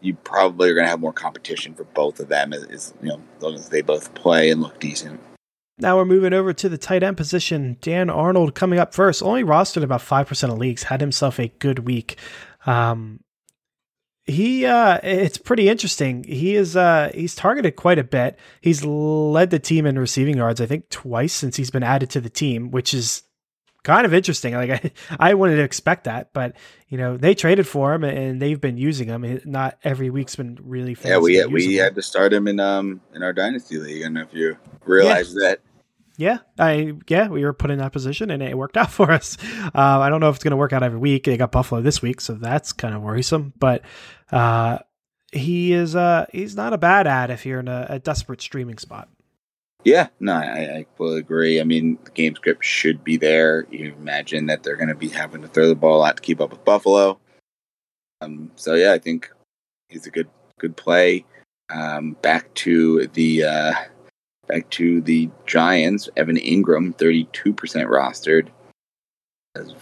you 0.01 0.15
probably 0.15 0.71
are 0.71 0.75
going 0.75 0.85
to 0.85 0.91
have 0.91 1.01
more 1.01 1.13
competition 1.13 1.75
for 1.75 1.85
both 1.85 2.21
of 2.21 2.29
them, 2.29 2.53
as, 2.53 2.95
you 3.03 3.09
know, 3.09 3.21
as 3.37 3.43
long 3.43 3.55
as 3.55 3.69
they 3.69 3.83
both 3.83 4.15
play 4.15 4.51
and 4.51 4.61
look 4.61 4.79
decent. 4.79 5.21
Now 5.81 5.97
we're 5.97 6.05
moving 6.05 6.33
over 6.33 6.53
to 6.53 6.69
the 6.69 6.79
tight 6.79 7.03
end 7.03 7.17
position. 7.17 7.77
Dan 7.81 8.11
Arnold 8.11 8.55
coming 8.55 8.79
up 8.79 8.95
first. 8.95 9.23
Only 9.23 9.45
rostered 9.45 9.85
about 9.85 10.01
5% 10.01 10.51
of 10.51 10.59
leagues. 10.59 10.85
Had 10.85 11.01
himself 11.01 11.39
a 11.39 11.49
good 11.49 11.81
week. 11.81 12.19
Um, 12.67 13.21
he 14.29 14.67
uh 14.67 14.99
it's 15.03 15.39
pretty 15.39 15.69
interesting. 15.69 16.23
He 16.25 16.55
is 16.55 16.77
uh 16.77 17.11
he's 17.15 17.35
targeted 17.35 17.77
quite 17.77 17.99
a 17.99 18.05
bit. 18.05 18.39
He's 18.61 18.85
led 18.85 19.51
the 19.51 19.59
team 19.59 19.87
in 19.87 19.99
receiving 19.99 20.37
yards 20.37 20.61
I 20.61 20.67
think 20.67 20.91
twice 20.91 21.33
since 21.33 21.57
he's 21.57 21.71
been 21.71 21.83
added 21.83 22.11
to 22.11 22.21
the 22.21 22.29
team, 22.29 22.71
which 22.71 22.93
is 22.93 23.23
kind 23.85 24.05
of 24.05 24.13
interesting. 24.13 24.53
Like 24.59 24.71
I 24.71 24.93
I 25.19 25.35
wouldn't 25.35 25.61
expect 25.61 26.05
that, 26.05 26.35
but 26.35 26.57
you 26.89 26.99
know, 26.99 27.17
they 27.17 27.35
traded 27.35 27.67
for 27.67 27.95
him 27.95 28.05
and 28.05 28.41
they've 28.41 28.61
been 28.61 28.77
using 28.77 29.09
him. 29.09 29.41
Not 29.47 29.79
every 29.83 30.11
week's 30.11 30.37
been 30.37 30.59
really 30.63 30.95
fantastic. 30.95 31.15
Yeah, 31.15 31.25
we 31.25 31.35
had, 31.37 31.51
we 31.51 31.75
had 31.77 31.95
to 31.95 32.03
start 32.03 32.33
him 32.33 32.47
in 32.49 32.61
um 32.61 33.01
in 33.15 33.23
our 33.23 33.33
dynasty 33.33 33.79
league. 33.79 34.03
and 34.03 34.19
if 34.19 34.35
you 34.35 34.59
realize 34.85 35.35
yeah. 35.35 35.49
that. 35.49 35.61
Yeah, 36.19 36.39
I 36.59 36.95
yeah 37.07 37.29
we 37.29 37.45
were 37.45 37.53
put 37.53 37.71
in 37.71 37.79
that 37.79 37.93
position 37.93 38.33
and 38.33 38.43
it 38.43 38.59
worked 38.59 38.77
out 38.77 38.91
for 38.99 39.11
us. 39.11 39.39
Uh, 39.73 40.01
I 40.01 40.11
don't 40.11 40.21
know 40.21 40.29
if 40.29 40.35
it's 40.35 40.45
going 40.45 40.51
to 40.51 40.57
work 40.57 40.73
out 40.73 40.83
every 40.83 40.99
week. 40.99 41.25
They 41.25 41.37
got 41.37 41.53
Buffalo 41.53 41.81
this 41.81 42.03
week, 42.03 42.21
so 42.21 42.35
that's 42.35 42.73
kind 42.73 42.95
of 42.95 43.03
worrisome. 43.03 43.53
But 43.57 43.83
uh, 44.33 44.79
he 45.33 45.73
is 45.73 45.95
uh, 45.95 46.27
he's 46.33 46.57
not 46.57 46.73
a 46.73 46.79
bad 46.79 47.07
ad 47.07 47.31
if 47.31 47.47
you're 47.47 47.61
in 47.61 47.69
a, 47.69 47.87
a 47.89 47.99
desperate 48.01 48.43
streaming 48.43 48.79
spot. 48.79 49.09
Yeah, 49.85 50.09
no, 50.19 50.33
I, 50.33 50.79
I 50.79 50.87
fully 50.97 51.21
agree. 51.21 51.61
I 51.61 51.65
mean, 51.65 51.99
the 52.03 52.11
game 52.11 52.35
script 52.35 52.65
should 52.65 53.05
be 53.05 53.17
there. 53.17 53.69
You 53.71 53.95
imagine 53.97 54.47
that 54.47 54.65
they're 54.65 54.77
going 54.77 54.89
to 54.89 54.97
be 54.97 55.09
having 55.09 55.41
to 55.43 55.49
throw 55.49 55.69
the 55.69 55.77
ball 55.77 56.03
out 56.03 56.17
to 56.17 56.23
keep 56.23 56.41
up 56.41 56.51
with 56.51 56.65
Buffalo. 56.65 57.21
Um, 58.21 58.51
so 58.57 58.75
yeah, 58.75 58.93
I 58.93 58.99
think 58.99 59.31
he's 59.89 60.07
a 60.07 60.11
good 60.11 60.29
good 60.59 60.77
play. 60.77 61.25
Um, 61.73 62.17
back 62.23 62.53
to 62.55 63.07
the 63.09 63.45
uh, 63.45 63.73
back 64.49 64.69
to 64.71 65.01
the 65.03 65.31
Giants. 65.47 66.09
Evan 66.17 66.37
Engram, 66.37 66.97
thirty 66.97 67.25
two 67.33 67.53
percent 67.53 67.89
rostered, 67.89 68.49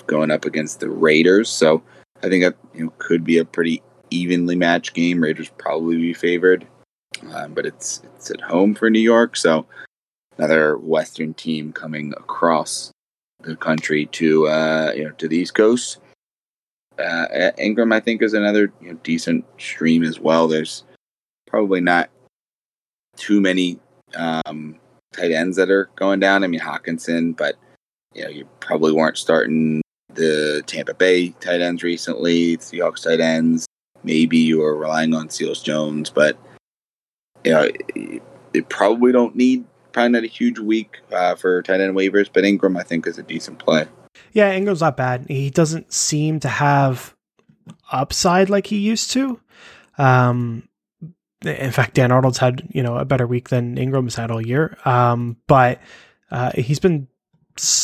going 0.06 0.30
up 0.30 0.44
against 0.44 0.80
the 0.80 0.90
Raiders. 0.90 1.48
So 1.48 1.82
I 2.22 2.28
think 2.28 2.44
that 2.44 2.56
you 2.74 2.84
know 2.84 2.92
could 2.98 3.24
be 3.24 3.38
a 3.38 3.44
pretty 3.44 3.82
evenly 4.10 4.56
matched 4.56 4.94
game. 4.94 5.22
Raiders 5.22 5.50
probably 5.58 5.96
be 5.96 6.14
favored, 6.14 6.66
um, 7.32 7.54
but 7.54 7.66
it's 7.66 8.02
it's 8.16 8.30
at 8.30 8.40
home 8.40 8.74
for 8.74 8.90
New 8.90 9.00
York, 9.00 9.36
so 9.36 9.66
another 10.38 10.76
Western 10.76 11.34
team 11.34 11.72
coming 11.72 12.12
across 12.16 12.92
the 13.40 13.56
country 13.56 14.06
to 14.06 14.48
uh, 14.48 14.92
you 14.94 15.04
know 15.04 15.12
to 15.12 15.28
the 15.28 15.38
East 15.38 15.54
Coast. 15.54 15.98
Uh, 16.98 17.52
Engram, 17.58 17.92
I 17.92 18.00
think, 18.00 18.22
is 18.22 18.32
another 18.32 18.72
you 18.80 18.92
know, 18.92 18.98
decent 19.02 19.44
stream 19.58 20.02
as 20.02 20.18
well. 20.18 20.48
There's 20.48 20.82
probably 21.46 21.82
not 21.82 22.08
too 23.16 23.40
many 23.40 23.78
um, 24.14 24.78
tight 25.12 25.32
ends 25.32 25.56
that 25.56 25.70
are 25.70 25.90
going 25.96 26.20
down. 26.20 26.44
I 26.44 26.46
mean 26.46 26.60
Hockenson, 26.60 27.36
but 27.36 27.56
you 28.14 28.22
know 28.24 28.30
you 28.30 28.48
probably 28.60 28.92
weren't 28.92 29.18
starting 29.18 29.82
the 30.14 30.62
Tampa 30.66 30.94
Bay 30.94 31.30
tight 31.40 31.60
ends 31.60 31.82
recently, 31.82 32.56
Seahawks 32.58 33.02
tight 33.02 33.20
ends 33.20 33.66
maybe 34.06 34.38
you're 34.38 34.76
relying 34.76 35.12
on 35.12 35.28
Seals 35.28 35.62
Jones, 35.62 36.08
but 36.08 36.38
you 37.44 37.52
know, 37.52 37.68
they 38.52 38.60
probably 38.62 39.12
don't 39.12 39.36
need 39.36 39.64
probably 39.92 40.10
not 40.12 40.24
a 40.24 40.28
huge 40.28 40.58
week 40.58 41.00
uh, 41.12 41.34
for 41.34 41.62
tight 41.62 41.80
end 41.80 41.94
waivers, 41.94 42.30
but 42.32 42.44
Ingram, 42.44 42.76
I 42.76 42.82
think 42.82 43.06
is 43.06 43.18
a 43.18 43.22
decent 43.22 43.58
play. 43.58 43.86
Yeah, 44.32 44.52
Ingram's 44.52 44.80
not 44.80 44.96
bad. 44.96 45.26
He 45.28 45.50
doesn't 45.50 45.92
seem 45.92 46.40
to 46.40 46.48
have 46.48 47.14
upside 47.92 48.48
like 48.48 48.66
he 48.66 48.78
used 48.78 49.10
to. 49.12 49.40
Um, 49.98 50.68
in 51.44 51.70
fact, 51.70 51.94
Dan 51.94 52.12
Arnold's 52.12 52.38
had 52.38 52.66
you 52.70 52.82
know 52.82 52.96
a 52.96 53.04
better 53.04 53.26
week 53.26 53.48
than 53.48 53.76
Engram's 53.76 54.14
had 54.14 54.30
all 54.30 54.44
year. 54.44 54.76
Um, 54.84 55.36
but 55.46 55.80
uh, 56.30 56.52
he's 56.54 56.80
been 56.80 57.08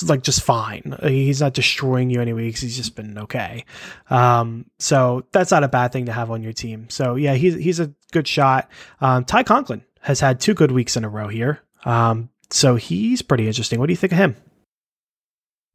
like 0.06 0.22
just 0.22 0.42
fine. 0.42 0.96
He's 1.02 1.40
not 1.40 1.54
destroying 1.54 2.10
you 2.10 2.20
any 2.20 2.32
weeks. 2.32 2.60
He's 2.60 2.76
just 2.76 2.94
been 2.94 3.18
okay. 3.18 3.64
Um, 4.10 4.66
so 4.78 5.26
that's 5.32 5.50
not 5.50 5.64
a 5.64 5.68
bad 5.68 5.92
thing 5.92 6.06
to 6.06 6.12
have 6.12 6.30
on 6.30 6.42
your 6.42 6.52
team. 6.52 6.88
So 6.90 7.14
yeah, 7.14 7.34
he's 7.34 7.54
he's 7.54 7.80
a 7.80 7.92
good 8.12 8.28
shot. 8.28 8.70
Um, 9.00 9.24
Ty 9.24 9.44
Conklin 9.44 9.84
has 10.00 10.20
had 10.20 10.40
two 10.40 10.54
good 10.54 10.72
weeks 10.72 10.96
in 10.96 11.04
a 11.04 11.08
row 11.08 11.28
here. 11.28 11.60
Um, 11.84 12.28
so 12.50 12.76
he's 12.76 13.22
pretty 13.22 13.46
interesting. 13.46 13.80
What 13.80 13.86
do 13.86 13.92
you 13.92 13.96
think 13.96 14.12
of 14.12 14.18
him? 14.18 14.36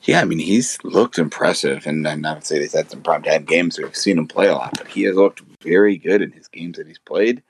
Yeah, 0.01 0.21
I 0.21 0.25
mean 0.25 0.39
he's 0.39 0.77
looked 0.83 1.17
impressive, 1.17 1.87
and 1.87 2.07
I'm 2.07 2.21
not 2.21 2.45
say 2.45 2.59
he's 2.59 2.73
had 2.73 2.91
some 2.91 3.01
prime 3.01 3.23
time 3.23 3.45
games. 3.45 3.79
We've 3.79 3.95
seen 3.95 4.19
him 4.19 4.27
play 4.27 4.47
a 4.47 4.53
lot, 4.53 4.77
but 4.77 4.87
he 4.87 5.03
has 5.03 5.15
looked 5.15 5.41
very 5.63 5.97
good 5.97 6.21
in 6.21 6.31
his 6.31 6.47
games 6.47 6.77
that 6.77 6.87
he's 6.87 6.99
played. 6.99 7.41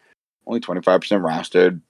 Only 0.47 0.59
25% 0.61 0.81
rostered. 1.21 1.81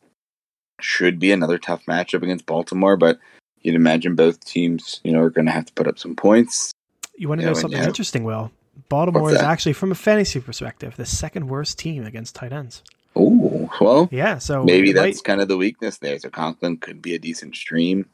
Should 0.81 1.19
be 1.19 1.31
another 1.31 1.57
tough 1.57 1.85
matchup 1.85 2.23
against 2.23 2.45
Baltimore, 2.45 2.97
but 2.97 3.19
you'd 3.61 3.75
imagine 3.75 4.15
both 4.15 4.43
teams, 4.43 4.99
you 5.03 5.11
know, 5.11 5.21
are 5.21 5.29
going 5.29 5.45
to 5.45 5.51
have 5.51 5.65
to 5.65 5.73
put 5.73 5.87
up 5.87 5.97
some 5.97 6.15
points. 6.15 6.71
You 7.15 7.29
want 7.29 7.41
to 7.41 7.45
know, 7.45 7.53
know 7.53 7.59
something 7.59 7.81
interesting, 7.81 8.23
Will? 8.23 8.51
Baltimore 8.89 9.31
is 9.31 9.39
actually, 9.39 9.73
from 9.73 9.91
a 9.91 9.95
fantasy 9.95 10.39
perspective, 10.39 10.95
the 10.95 11.05
second 11.05 11.47
worst 11.47 11.79
team 11.79 12.05
against 12.05 12.35
tight 12.35 12.53
ends. 12.53 12.83
Oh, 13.15 13.69
well, 13.81 14.07
yeah. 14.11 14.37
So 14.37 14.63
maybe 14.63 14.93
that's 14.93 15.17
might... 15.17 15.23
kind 15.23 15.41
of 15.41 15.47
the 15.47 15.57
weakness 15.57 15.97
there. 15.97 16.19
So 16.19 16.29
Conklin 16.29 16.77
could 16.77 17.01
be 17.01 17.15
a 17.15 17.19
decent 17.19 17.55
stream. 17.55 18.07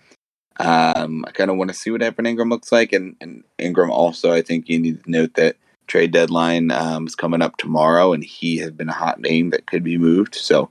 Um, 0.59 1.25
I 1.27 1.31
kind 1.31 1.51
of 1.51 1.57
want 1.57 1.69
to 1.69 1.73
see 1.73 1.91
what 1.91 2.01
Evan 2.01 2.25
Engram 2.25 2.49
looks 2.49 2.71
like, 2.71 2.93
and, 2.93 3.15
and 3.19 3.43
Engram 3.59 3.89
also. 3.89 4.31
I 4.31 4.41
think 4.41 4.69
you 4.69 4.79
need 4.79 5.03
to 5.03 5.11
note 5.11 5.33
that 5.33 5.57
trade 5.87 6.11
deadline 6.11 6.71
um, 6.71 7.07
is 7.07 7.15
coming 7.15 7.41
up 7.41 7.57
tomorrow, 7.57 8.13
and 8.13 8.23
he 8.23 8.57
has 8.57 8.71
been 8.71 8.89
a 8.89 8.93
hot 8.93 9.19
name 9.19 9.49
that 9.51 9.67
could 9.67 9.83
be 9.83 9.97
moved. 9.97 10.35
So 10.35 10.69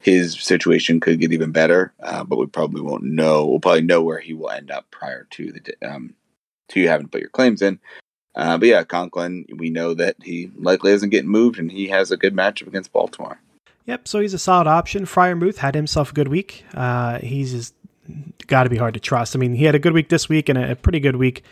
his 0.00 0.34
situation 0.34 1.00
could 1.00 1.20
get 1.20 1.32
even 1.32 1.50
better, 1.50 1.92
uh, 2.02 2.24
but 2.24 2.38
we 2.38 2.46
probably 2.46 2.82
won't 2.82 3.04
know. 3.04 3.46
We'll 3.46 3.60
probably 3.60 3.82
know 3.82 4.02
where 4.02 4.20
he 4.20 4.34
will 4.34 4.50
end 4.50 4.70
up 4.70 4.90
prior 4.90 5.26
to 5.30 5.52
the 5.52 5.88
um, 5.88 6.14
to 6.68 6.80
you 6.80 6.88
having 6.88 7.06
to 7.06 7.10
put 7.10 7.20
your 7.20 7.30
claims 7.30 7.62
in. 7.62 7.80
Uh, 8.34 8.58
but 8.58 8.68
yeah, 8.68 8.82
Conklin, 8.82 9.46
we 9.56 9.70
know 9.70 9.94
that 9.94 10.16
he 10.22 10.50
likely 10.56 10.92
isn't 10.92 11.10
getting 11.10 11.30
moved, 11.30 11.58
and 11.58 11.70
he 11.70 11.88
has 11.88 12.10
a 12.10 12.16
good 12.16 12.34
matchup 12.34 12.66
against 12.66 12.92
Baltimore. 12.92 13.38
Yep, 13.86 14.08
so 14.08 14.20
he's 14.20 14.34
a 14.34 14.38
solid 14.38 14.66
option. 14.66 15.04
Freiermuth 15.04 15.58
had 15.58 15.74
himself 15.74 16.10
a 16.10 16.14
good 16.14 16.28
week. 16.28 16.64
Uh, 16.74 17.18
he's 17.18 17.72
got 18.46 18.64
to 18.64 18.70
be 18.70 18.76
hard 18.76 18.94
to 18.94 19.00
trust. 19.00 19.36
I 19.36 19.38
mean, 19.38 19.54
he 19.54 19.64
had 19.64 19.74
a 19.74 19.78
good 19.78 19.92
week 19.92 20.08
this 20.08 20.28
week 20.28 20.48
and 20.48 20.58
a 20.58 20.76
pretty 20.76 21.00
good 21.00 21.16
week 21.16 21.44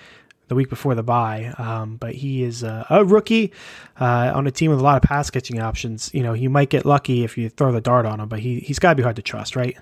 the 0.52 0.56
week 0.56 0.68
before 0.68 0.94
the 0.94 1.02
bye. 1.02 1.54
Um, 1.56 1.96
but 1.96 2.14
he 2.14 2.42
is 2.42 2.62
a, 2.62 2.86
a 2.90 3.04
rookie 3.04 3.52
uh, 3.98 4.32
on 4.34 4.46
a 4.46 4.50
team 4.50 4.70
with 4.70 4.80
a 4.80 4.82
lot 4.82 5.02
of 5.02 5.02
pass 5.02 5.30
catching 5.30 5.60
options. 5.60 6.10
You 6.12 6.22
know, 6.22 6.34
you 6.34 6.50
might 6.50 6.68
get 6.68 6.84
lucky 6.84 7.24
if 7.24 7.38
you 7.38 7.48
throw 7.48 7.72
the 7.72 7.80
dart 7.80 8.04
on 8.04 8.20
him, 8.20 8.28
but 8.28 8.40
he 8.40 8.60
he's 8.60 8.78
got 8.78 8.90
to 8.90 8.96
be 8.96 9.02
hard 9.02 9.16
to 9.16 9.22
trust, 9.22 9.56
right? 9.56 9.76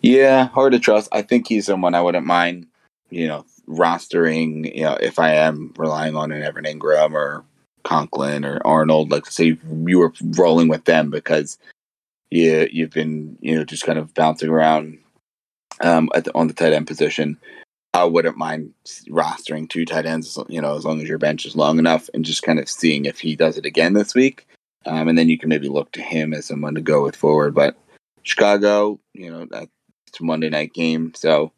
Yeah, 0.00 0.48
hard 0.48 0.72
to 0.72 0.78
trust. 0.78 1.10
I 1.12 1.20
think 1.22 1.48
he's 1.48 1.66
someone 1.66 1.94
I 1.94 2.00
wouldn't 2.00 2.26
mind. 2.26 2.66
You 3.10 3.28
know, 3.28 3.44
rostering, 3.68 4.74
you 4.74 4.82
know, 4.82 4.96
if 5.00 5.18
I 5.18 5.34
am 5.34 5.74
relying 5.76 6.16
on 6.16 6.32
an 6.32 6.42
Evan 6.42 6.64
Engram 6.64 7.12
or 7.12 7.44
Conklin 7.84 8.44
or 8.44 8.60
Arnold, 8.64 9.10
like 9.10 9.26
say 9.26 9.58
you 9.86 9.98
were 9.98 10.12
rolling 10.36 10.68
with 10.68 10.84
them 10.84 11.10
because 11.10 11.58
you 12.30 12.68
you've 12.72 12.90
been 12.90 13.36
you 13.40 13.54
know 13.54 13.64
just 13.64 13.84
kind 13.84 13.98
of 13.98 14.14
bouncing 14.14 14.48
around 14.48 14.98
um, 15.80 16.10
the, 16.14 16.30
on 16.34 16.48
the 16.48 16.54
tight 16.54 16.72
end 16.72 16.86
position. 16.86 17.38
I 17.94 18.04
wouldn't 18.04 18.36
mind 18.36 18.74
rostering 19.08 19.68
two 19.68 19.84
tight 19.84 20.06
ends, 20.06 20.38
you 20.48 20.60
know, 20.60 20.76
as 20.76 20.84
long 20.84 21.00
as 21.00 21.08
your 21.08 21.18
bench 21.18 21.46
is 21.46 21.56
long 21.56 21.78
enough, 21.78 22.08
and 22.14 22.24
just 22.24 22.42
kind 22.42 22.58
of 22.58 22.68
seeing 22.68 23.04
if 23.04 23.18
he 23.20 23.34
does 23.34 23.56
it 23.56 23.66
again 23.66 23.94
this 23.94 24.14
week, 24.14 24.46
um, 24.86 25.08
and 25.08 25.18
then 25.18 25.28
you 25.28 25.38
can 25.38 25.48
maybe 25.48 25.68
look 25.68 25.90
to 25.92 26.02
him 26.02 26.34
as 26.34 26.46
someone 26.46 26.74
to 26.74 26.80
go 26.80 27.02
with 27.02 27.16
forward. 27.16 27.54
But 27.54 27.76
Chicago, 28.22 29.00
you 29.14 29.30
know, 29.30 29.46
that's 29.50 29.68
a 30.20 30.22
Monday 30.22 30.50
night 30.50 30.74
game, 30.74 31.12
so 31.14 31.52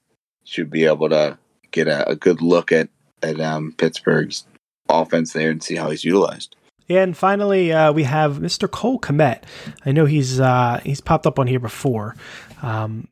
should 0.45 0.71
be 0.71 0.85
able 0.85 1.09
to 1.09 1.38
get 1.71 1.88
a, 1.88 2.09
a 2.09 2.16
good 2.16 2.40
look 2.40 2.73
at 2.73 2.88
at 3.23 3.40
um, 3.40 3.75
Pittsburgh's 3.77 4.47
offense 4.88 5.33
there 5.33 5.51
and 5.51 5.62
see 5.62 5.77
how 5.77 5.90
he's 5.90 6.05
utilized. 6.05 6.57
Yeah, 6.87 7.03
And 7.03 7.16
finally, 7.16 7.73
uh, 7.73 7.93
we 7.93 8.03
have 8.03 8.38
Mr. 8.38 8.69
Cole 8.69 8.99
Kmet. 8.99 9.45
I 9.87 9.93
know 9.93 10.07
he's 10.07 10.40
uh, 10.40 10.81
he's 10.85 11.01
popped 11.01 11.27
up 11.27 11.38
on 11.38 11.47
here 11.47 11.61
before. 11.61 12.16
Um, 12.62 13.09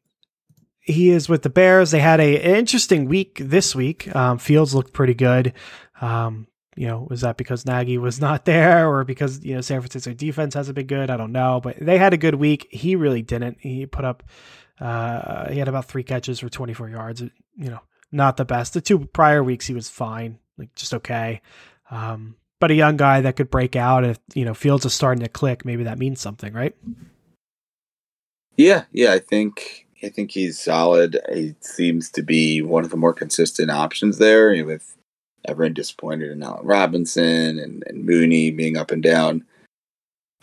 he 0.88 1.10
is 1.10 1.28
with 1.28 1.42
the 1.42 1.50
Bears. 1.50 1.90
They 1.90 2.00
had 2.00 2.18
a 2.18 2.58
interesting 2.58 3.04
week 3.04 3.38
this 3.44 3.74
week. 3.74 4.14
Um, 4.16 4.38
Fields 4.38 4.74
looked 4.74 4.94
pretty 4.94 5.14
good. 5.14 5.52
Um, 6.00 6.46
you 6.76 6.86
know, 6.86 7.06
was 7.10 7.20
that 7.20 7.36
because 7.36 7.66
Nagy 7.66 7.98
was 7.98 8.20
not 8.22 8.46
there, 8.46 8.88
or 8.88 9.04
because 9.04 9.44
you 9.44 9.54
know 9.54 9.60
San 9.60 9.80
Francisco 9.80 10.14
defense 10.14 10.54
hasn't 10.54 10.76
been 10.76 10.86
good? 10.86 11.10
I 11.10 11.18
don't 11.18 11.32
know, 11.32 11.60
but 11.62 11.76
they 11.78 11.98
had 11.98 12.14
a 12.14 12.18
good 12.18 12.36
week. 12.36 12.66
He 12.70 12.96
really 12.96 13.20
didn't. 13.20 13.58
He 13.60 13.84
put 13.84 14.04
up. 14.04 14.22
Uh, 14.80 15.50
he 15.50 15.58
had 15.58 15.68
about 15.68 15.86
three 15.86 16.04
catches 16.04 16.38
for 16.38 16.48
24 16.48 16.88
yards. 16.88 17.20
You 17.20 17.30
know, 17.70 17.80
not 18.10 18.36
the 18.36 18.44
best. 18.44 18.72
The 18.72 18.80
two 18.80 19.00
prior 19.06 19.44
weeks 19.44 19.66
he 19.66 19.74
was 19.74 19.90
fine, 19.90 20.38
like 20.56 20.74
just 20.74 20.94
okay. 20.94 21.42
Um, 21.90 22.36
but 22.60 22.70
a 22.70 22.74
young 22.74 22.96
guy 22.96 23.20
that 23.20 23.36
could 23.36 23.50
break 23.50 23.76
out 23.76 24.04
if 24.04 24.18
you 24.34 24.46
know 24.46 24.54
Fields 24.54 24.86
is 24.86 24.94
starting 24.94 25.22
to 25.22 25.28
click, 25.28 25.66
maybe 25.66 25.84
that 25.84 25.98
means 25.98 26.20
something, 26.20 26.54
right? 26.54 26.74
Yeah, 28.56 28.84
yeah, 28.90 29.12
I 29.12 29.18
think 29.18 29.87
I 30.02 30.08
think 30.08 30.30
he's 30.30 30.58
solid. 30.58 31.18
He 31.32 31.54
seems 31.60 32.10
to 32.10 32.22
be 32.22 32.62
one 32.62 32.84
of 32.84 32.90
the 32.90 32.96
more 32.96 33.12
consistent 33.12 33.70
options 33.70 34.18
there, 34.18 34.64
with 34.64 34.96
everyone 35.46 35.74
disappointed 35.74 36.30
in 36.30 36.42
Allen 36.42 36.66
Robinson 36.66 37.58
and, 37.58 37.82
and 37.86 38.04
Mooney 38.04 38.50
being 38.50 38.76
up 38.76 38.90
and 38.90 39.02
down. 39.02 39.44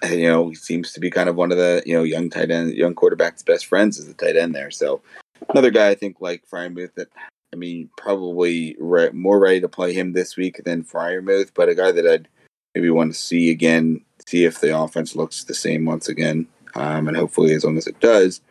And, 0.03 0.19
you 0.19 0.27
know, 0.27 0.49
he 0.49 0.55
seems 0.55 0.91
to 0.93 0.99
be 0.99 1.09
kind 1.09 1.29
of 1.29 1.35
one 1.35 1.51
of 1.51 1.57
the 1.57 1.81
you 1.85 1.95
know 1.95 2.03
young 2.03 2.29
tight 2.29 2.51
end, 2.51 2.73
young 2.73 2.95
quarterback's 2.95 3.43
best 3.43 3.65
friends 3.65 3.97
is 3.97 4.07
the 4.07 4.13
tight 4.13 4.35
end 4.35 4.53
there. 4.53 4.71
So 4.71 5.01
another 5.49 5.71
guy 5.71 5.89
I 5.89 5.95
think 5.95 6.17
like 6.19 6.43
Freiermuth 6.49 6.95
that 6.95 7.07
I 7.55 7.57
mean, 7.57 7.89
probably 7.95 8.75
re- 8.79 9.11
more 9.11 9.39
ready 9.39 9.61
to 9.61 9.69
play 9.69 9.93
him 9.93 10.11
this 10.11 10.35
week 10.35 10.61
than 10.65 10.83
Freiermuth, 10.83 11.51
but 11.55 11.69
a 11.69 11.75
guy 11.75 11.93
that 11.93 12.05
I'd 12.05 12.27
maybe 12.73 12.89
want 12.89 13.13
to 13.13 13.17
see 13.17 13.49
again, 13.49 14.03
see 14.27 14.43
if 14.43 14.59
the 14.59 14.77
offense 14.77 15.15
looks 15.15 15.45
the 15.45 15.53
same 15.53 15.85
once 15.85 16.09
again. 16.09 16.47
Um, 16.75 17.07
and 17.07 17.15
hopefully, 17.15 17.53
as 17.53 17.63
long 17.63 17.77
as 17.77 17.87
it 17.87 17.97
does, 18.01 18.41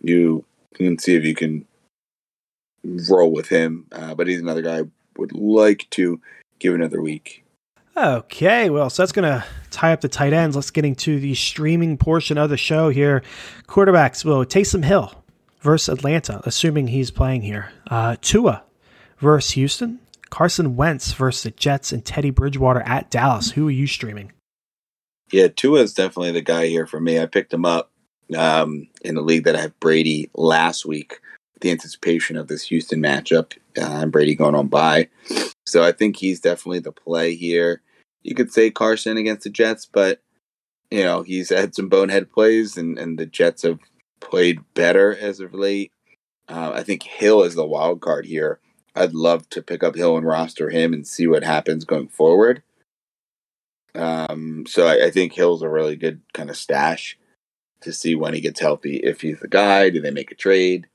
you 0.00 0.44
can 0.74 0.98
see 0.98 1.14
if 1.14 1.24
you 1.24 1.34
can 1.34 1.66
roll 3.08 3.32
with 3.32 3.48
him. 3.48 3.86
Uh, 3.92 4.14
but 4.14 4.26
he's 4.26 4.40
another 4.40 4.62
guy 4.62 4.80
I 4.80 4.84
would 5.16 5.32
like 5.32 5.88
to 5.90 6.20
give 6.58 6.74
another 6.74 7.00
week. 7.00 7.44
Okay, 7.96 8.70
well, 8.70 8.90
so 8.90 9.02
that's 9.02 9.12
going 9.12 9.30
to 9.30 9.44
tie 9.70 9.92
up 9.92 10.00
the 10.00 10.08
tight 10.08 10.32
ends. 10.32 10.56
Let's 10.56 10.72
get 10.72 10.84
into 10.84 11.20
the 11.20 11.34
streaming 11.34 11.96
portion 11.96 12.38
of 12.38 12.50
the 12.50 12.56
show 12.56 12.88
here. 12.88 13.22
Quarterbacks, 13.68 14.24
well, 14.24 14.44
Taysom 14.44 14.84
Hill 14.84 15.24
versus 15.60 15.96
Atlanta, 15.96 16.40
assuming 16.44 16.88
he's 16.88 17.12
playing 17.12 17.42
here. 17.42 17.70
Uh, 17.88 18.16
Tua 18.20 18.64
versus 19.18 19.52
Houston. 19.52 20.00
Carson 20.28 20.74
Wentz 20.74 21.12
versus 21.12 21.44
the 21.44 21.50
Jets 21.52 21.92
and 21.92 22.04
Teddy 22.04 22.30
Bridgewater 22.30 22.80
at 22.80 23.10
Dallas. 23.10 23.52
Who 23.52 23.68
are 23.68 23.72
you 23.72 23.86
streaming? 23.86 24.32
Yeah, 25.30 25.46
Tua 25.46 25.80
is 25.80 25.94
definitely 25.94 26.32
the 26.32 26.42
guy 26.42 26.66
here 26.66 26.88
for 26.88 27.00
me. 27.00 27.20
I 27.20 27.26
picked 27.26 27.54
him 27.54 27.64
up 27.64 27.92
um, 28.36 28.88
in 29.02 29.14
the 29.14 29.22
league 29.22 29.44
that 29.44 29.56
I 29.56 29.60
have 29.60 29.78
Brady 29.80 30.30
last 30.34 30.86
week. 30.86 31.20
The 31.60 31.70
anticipation 31.70 32.36
of 32.36 32.48
this 32.48 32.64
Houston 32.68 33.00
matchup 33.00 33.56
uh, 33.78 34.02
and 34.02 34.12
Brady 34.12 34.34
going 34.34 34.54
on 34.54 34.68
bye. 34.68 35.08
So 35.66 35.82
I 35.82 35.92
think 35.92 36.16
he's 36.16 36.40
definitely 36.40 36.80
the 36.80 36.92
play 36.92 37.34
here. 37.34 37.80
You 38.22 38.34
could 38.34 38.52
say 38.52 38.70
Carson 38.70 39.16
against 39.16 39.44
the 39.44 39.50
Jets, 39.50 39.86
but 39.86 40.20
you 40.90 41.02
know 41.02 41.22
he's 41.22 41.50
had 41.50 41.74
some 41.74 41.88
bonehead 41.88 42.30
plays, 42.30 42.76
and, 42.76 42.98
and 42.98 43.18
the 43.18 43.26
Jets 43.26 43.62
have 43.62 43.78
played 44.20 44.60
better 44.74 45.16
as 45.16 45.40
of 45.40 45.54
late. 45.54 45.92
Uh, 46.48 46.72
I 46.74 46.82
think 46.82 47.02
Hill 47.02 47.42
is 47.42 47.54
the 47.54 47.64
wild 47.64 48.00
card 48.00 48.26
here. 48.26 48.60
I'd 48.94 49.14
love 49.14 49.48
to 49.50 49.62
pick 49.62 49.82
up 49.82 49.96
Hill 49.96 50.16
and 50.16 50.26
roster 50.26 50.70
him 50.70 50.92
and 50.92 51.06
see 51.06 51.26
what 51.26 51.42
happens 51.42 51.84
going 51.84 52.08
forward. 52.08 52.62
Um, 53.94 54.64
so 54.66 54.86
I, 54.86 55.06
I, 55.06 55.10
think 55.10 55.32
Hill's 55.32 55.62
a 55.62 55.68
really 55.68 55.94
good 55.94 56.20
kind 56.32 56.50
of 56.50 56.56
stash 56.56 57.16
to 57.84 57.92
see 57.92 58.14
when 58.14 58.34
he 58.34 58.40
gets 58.40 58.60
healthy. 58.60 58.96
If 58.96 59.20
he's 59.20 59.40
the 59.40 59.48
guy, 59.48 59.90
do 59.90 60.00
they 60.00 60.10
make 60.10 60.32
a 60.32 60.36
trade? 60.36 60.86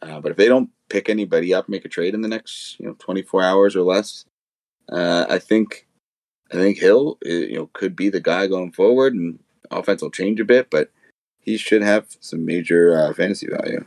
Uh, 0.00 0.20
but 0.20 0.32
if 0.32 0.36
they 0.36 0.48
don't 0.48 0.70
pick 0.88 1.08
anybody 1.08 1.54
up, 1.54 1.68
make 1.68 1.84
a 1.84 1.88
trade 1.88 2.14
in 2.14 2.22
the 2.22 2.28
next 2.28 2.78
you 2.80 2.86
know 2.86 2.96
24 2.98 3.42
hours 3.42 3.76
or 3.76 3.82
less, 3.82 4.24
uh, 4.90 5.26
I 5.28 5.38
think 5.38 5.86
I 6.50 6.56
think 6.56 6.78
Hill 6.78 7.18
uh, 7.24 7.28
you 7.28 7.56
know 7.56 7.70
could 7.72 7.94
be 7.94 8.08
the 8.08 8.20
guy 8.20 8.46
going 8.46 8.72
forward, 8.72 9.14
and 9.14 9.38
offense 9.70 10.02
will 10.02 10.10
change 10.10 10.40
a 10.40 10.44
bit, 10.44 10.70
but 10.70 10.90
he 11.40 11.56
should 11.56 11.82
have 11.82 12.16
some 12.20 12.44
major 12.44 12.96
uh, 12.96 13.12
fantasy 13.14 13.48
value. 13.48 13.84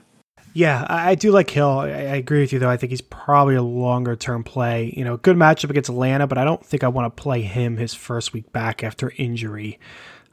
Yeah, 0.54 0.86
I 0.88 1.16
do 1.16 1.32
like 1.32 1.50
Hill. 1.50 1.80
I 1.80 1.88
agree 2.16 2.40
with 2.40 2.54
you 2.54 2.60
though. 2.60 2.70
I 2.70 2.78
think 2.78 2.92
he's 2.92 3.02
probably 3.02 3.56
a 3.56 3.62
longer 3.62 4.16
term 4.16 4.42
play. 4.42 4.94
You 4.96 5.04
know, 5.04 5.18
good 5.18 5.36
matchup 5.36 5.70
against 5.70 5.90
Atlanta, 5.90 6.28
but 6.28 6.38
I 6.38 6.46
don't 6.46 6.66
think 6.66 6.82
I 6.82 6.88
want 6.88 7.14
to 7.14 7.22
play 7.22 7.42
him 7.42 7.76
his 7.76 7.94
first 7.94 8.32
week 8.32 8.54
back 8.54 8.82
after 8.82 9.12
injury. 9.18 9.80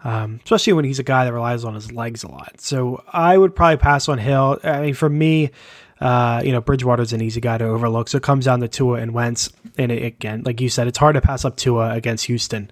Um, 0.05 0.41
especially 0.45 0.73
when 0.73 0.85
he's 0.85 0.99
a 0.99 1.05
guy 1.05 1.25
that 1.25 1.33
relies 1.33 1.65
on 1.65 1.75
his 1.75 1.93
legs 1.93 2.25
a 2.25 2.29
lot. 2.29 2.61
So 2.61 3.05
I 3.13 3.39
would 3.39 3.55
probably 3.55 3.77
pass 3.77 4.09
on 4.09 4.19
Hill. 4.19 4.59
I 4.65 4.81
mean, 4.81 4.95
for 4.95 5.09
me, 5.09 5.51
uh, 6.01 6.43
you 6.45 6.51
know, 6.51 6.61
Bridgewater's 6.61 7.13
an 7.13 7.23
easy 7.23 7.41
guy 7.41 7.59
to 7.59 7.65
overlook. 7.65 8.09
So 8.09 8.17
it 8.17 8.25
comes 8.25 8.47
down 8.47 8.59
to 8.61 8.69
Tua 8.69 8.99
and 8.99 9.15
Wentz. 9.15 9.53
And 9.79 9.93
it, 9.93 10.03
again, 10.03 10.43
like 10.45 10.61
you 10.61 10.69
said, 10.69 10.89
it's 10.89 10.99
hard 10.99 11.15
to 11.15 11.21
pass 11.21 11.45
up 11.45 11.57
Tua 11.57 11.93
against 11.93 12.27
Houston. 12.27 12.71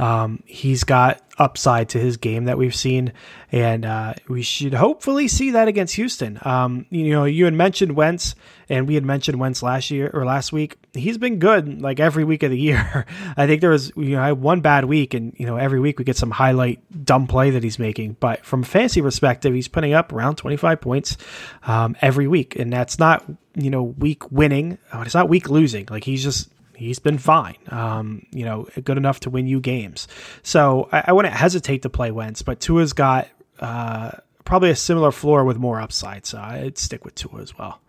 Um, 0.00 0.42
he's 0.46 0.84
got 0.84 1.22
upside 1.38 1.90
to 1.90 1.98
his 1.98 2.16
game 2.16 2.44
that 2.44 2.56
we've 2.56 2.74
seen, 2.74 3.12
and 3.52 3.84
uh, 3.84 4.14
we 4.28 4.40
should 4.40 4.72
hopefully 4.72 5.28
see 5.28 5.50
that 5.50 5.68
against 5.68 5.94
Houston. 5.96 6.38
Um, 6.40 6.86
you 6.88 7.12
know, 7.12 7.24
you 7.24 7.44
had 7.44 7.52
mentioned 7.52 7.92
Wentz, 7.92 8.34
and 8.70 8.88
we 8.88 8.94
had 8.94 9.04
mentioned 9.04 9.38
Wentz 9.38 9.62
last 9.62 9.90
year 9.90 10.10
or 10.14 10.24
last 10.24 10.54
week. 10.54 10.78
He's 10.94 11.18
been 11.18 11.38
good 11.38 11.82
like 11.82 12.00
every 12.00 12.24
week 12.24 12.42
of 12.42 12.50
the 12.50 12.58
year. 12.58 13.04
I 13.36 13.46
think 13.46 13.60
there 13.60 13.68
was 13.68 13.92
you 13.94 14.16
know 14.16 14.22
I 14.22 14.28
had 14.28 14.40
one 14.40 14.62
bad 14.62 14.86
week, 14.86 15.12
and 15.12 15.34
you 15.36 15.44
know 15.44 15.56
every 15.56 15.80
week 15.80 15.98
we 15.98 16.04
get 16.06 16.16
some 16.16 16.30
highlight 16.30 16.80
dumb 17.04 17.26
play 17.26 17.50
that 17.50 17.62
he's 17.62 17.78
making. 17.78 18.16
But 18.20 18.46
from 18.46 18.62
a 18.62 18.66
fantasy 18.66 19.02
perspective, 19.02 19.52
he's 19.52 19.68
putting 19.68 19.92
up 19.92 20.14
around 20.14 20.36
twenty 20.36 20.56
five 20.56 20.80
points 20.80 21.18
um, 21.66 21.94
every 22.00 22.26
week, 22.26 22.56
and 22.56 22.72
that's 22.72 22.98
not 22.98 23.22
you 23.54 23.68
know 23.68 23.82
week 23.82 24.32
winning. 24.32 24.78
It's 24.94 25.14
not 25.14 25.28
week 25.28 25.50
losing. 25.50 25.88
Like 25.90 26.04
he's 26.04 26.22
just 26.22 26.48
he's 26.80 26.98
been 26.98 27.18
fine. 27.18 27.56
Um, 27.68 28.26
you 28.32 28.44
know, 28.44 28.66
good 28.82 28.96
enough 28.96 29.20
to 29.20 29.30
win 29.30 29.46
you 29.46 29.60
games. 29.60 30.08
So 30.42 30.88
I, 30.92 31.04
I 31.08 31.12
wouldn't 31.12 31.34
hesitate 31.34 31.82
to 31.82 31.90
play 31.90 32.10
Wentz, 32.10 32.42
but 32.42 32.60
Tua's 32.60 32.92
got 32.92 33.28
uh, 33.60 34.12
probably 34.44 34.70
a 34.70 34.76
similar 34.76 35.12
floor 35.12 35.44
with 35.44 35.58
more 35.58 35.80
upside. 35.80 36.26
So 36.26 36.38
I'd 36.38 36.78
stick 36.78 37.04
with 37.04 37.14
Tua 37.14 37.40
as 37.40 37.56
well. 37.56 37.80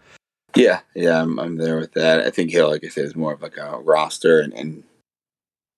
Yeah, 0.54 0.82
yeah, 0.94 1.22
I'm, 1.22 1.40
I'm 1.40 1.56
there 1.56 1.78
with 1.78 1.94
that. 1.94 2.20
I 2.20 2.30
think 2.30 2.52
Hill, 2.52 2.70
like 2.70 2.84
I 2.84 2.90
said, 2.90 3.06
is 3.06 3.16
more 3.16 3.34
of 3.34 3.42
like 3.42 3.56
a 3.56 3.80
roster 3.80 4.42
and, 4.42 4.54
and 4.54 4.84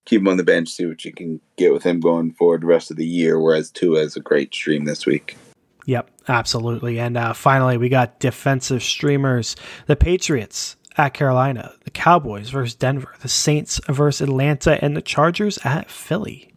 keep 0.05 0.21
him 0.21 0.27
on 0.27 0.37
the 0.37 0.43
bench, 0.43 0.69
see 0.69 0.87
what 0.87 1.05
you 1.05 1.13
can 1.13 1.39
get 1.57 1.71
with 1.71 1.83
him 1.83 1.99
going 1.99 2.31
forward 2.31 2.61
the 2.61 2.67
rest 2.67 2.89
of 2.89 2.97
the 2.97 3.05
year. 3.05 3.39
Whereas 3.39 3.69
Tua 3.69 3.99
is 3.99 4.15
a 4.15 4.19
great 4.19 4.53
stream 4.53 4.85
this 4.85 5.05
week. 5.05 5.37
Yep, 5.85 6.09
absolutely. 6.27 6.99
And 6.99 7.17
uh, 7.17 7.33
finally, 7.33 7.77
we 7.77 7.89
got 7.89 8.19
defensive 8.19 8.81
streamers. 8.81 9.55
The 9.85 9.95
Patriots 9.95 10.75
at 10.97 11.13
Carolina, 11.13 11.73
the 11.83 11.91
Cowboys 11.91 12.49
versus 12.49 12.75
Denver, 12.75 13.13
the 13.21 13.29
Saints 13.29 13.79
versus 13.87 14.27
Atlanta, 14.27 14.83
and 14.83 14.95
the 14.95 15.01
Chargers 15.01 15.57
at 15.63 15.89
Philly. 15.89 16.53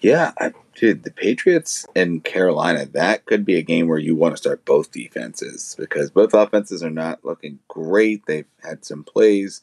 Yeah, 0.00 0.32
I 0.38 0.52
dude, 0.78 1.02
the 1.02 1.10
Patriots 1.10 1.86
and 1.96 2.22
Carolina, 2.22 2.86
that 2.86 3.26
could 3.26 3.44
be 3.44 3.56
a 3.56 3.62
game 3.62 3.88
where 3.88 3.98
you 3.98 4.14
want 4.14 4.32
to 4.32 4.38
start 4.38 4.64
both 4.64 4.92
defenses 4.92 5.74
because 5.78 6.10
both 6.10 6.34
offenses 6.34 6.82
are 6.82 6.90
not 6.90 7.24
looking 7.24 7.58
great. 7.66 8.24
They've 8.26 8.46
had 8.62 8.84
some 8.84 9.02
plays. 9.02 9.60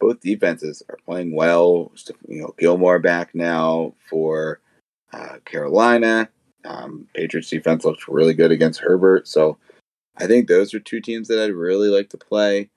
Both 0.00 0.20
defenses 0.20 0.82
are 0.88 0.98
playing 1.04 1.34
well. 1.34 1.92
You 2.26 2.42
know, 2.42 2.54
Gilmore 2.58 2.98
back 2.98 3.34
now 3.34 3.94
for 4.08 4.60
uh, 5.12 5.36
Carolina. 5.44 6.28
Um, 6.64 7.06
Patriots 7.14 7.50
defense 7.50 7.84
looks 7.84 8.08
really 8.08 8.34
good 8.34 8.50
against 8.50 8.80
Herbert. 8.80 9.28
So 9.28 9.58
I 10.16 10.26
think 10.26 10.48
those 10.48 10.72
are 10.72 10.80
two 10.80 11.00
teams 11.00 11.28
that 11.28 11.42
I'd 11.42 11.52
really 11.52 11.88
like 11.88 12.08
to 12.10 12.18
play. 12.18 12.70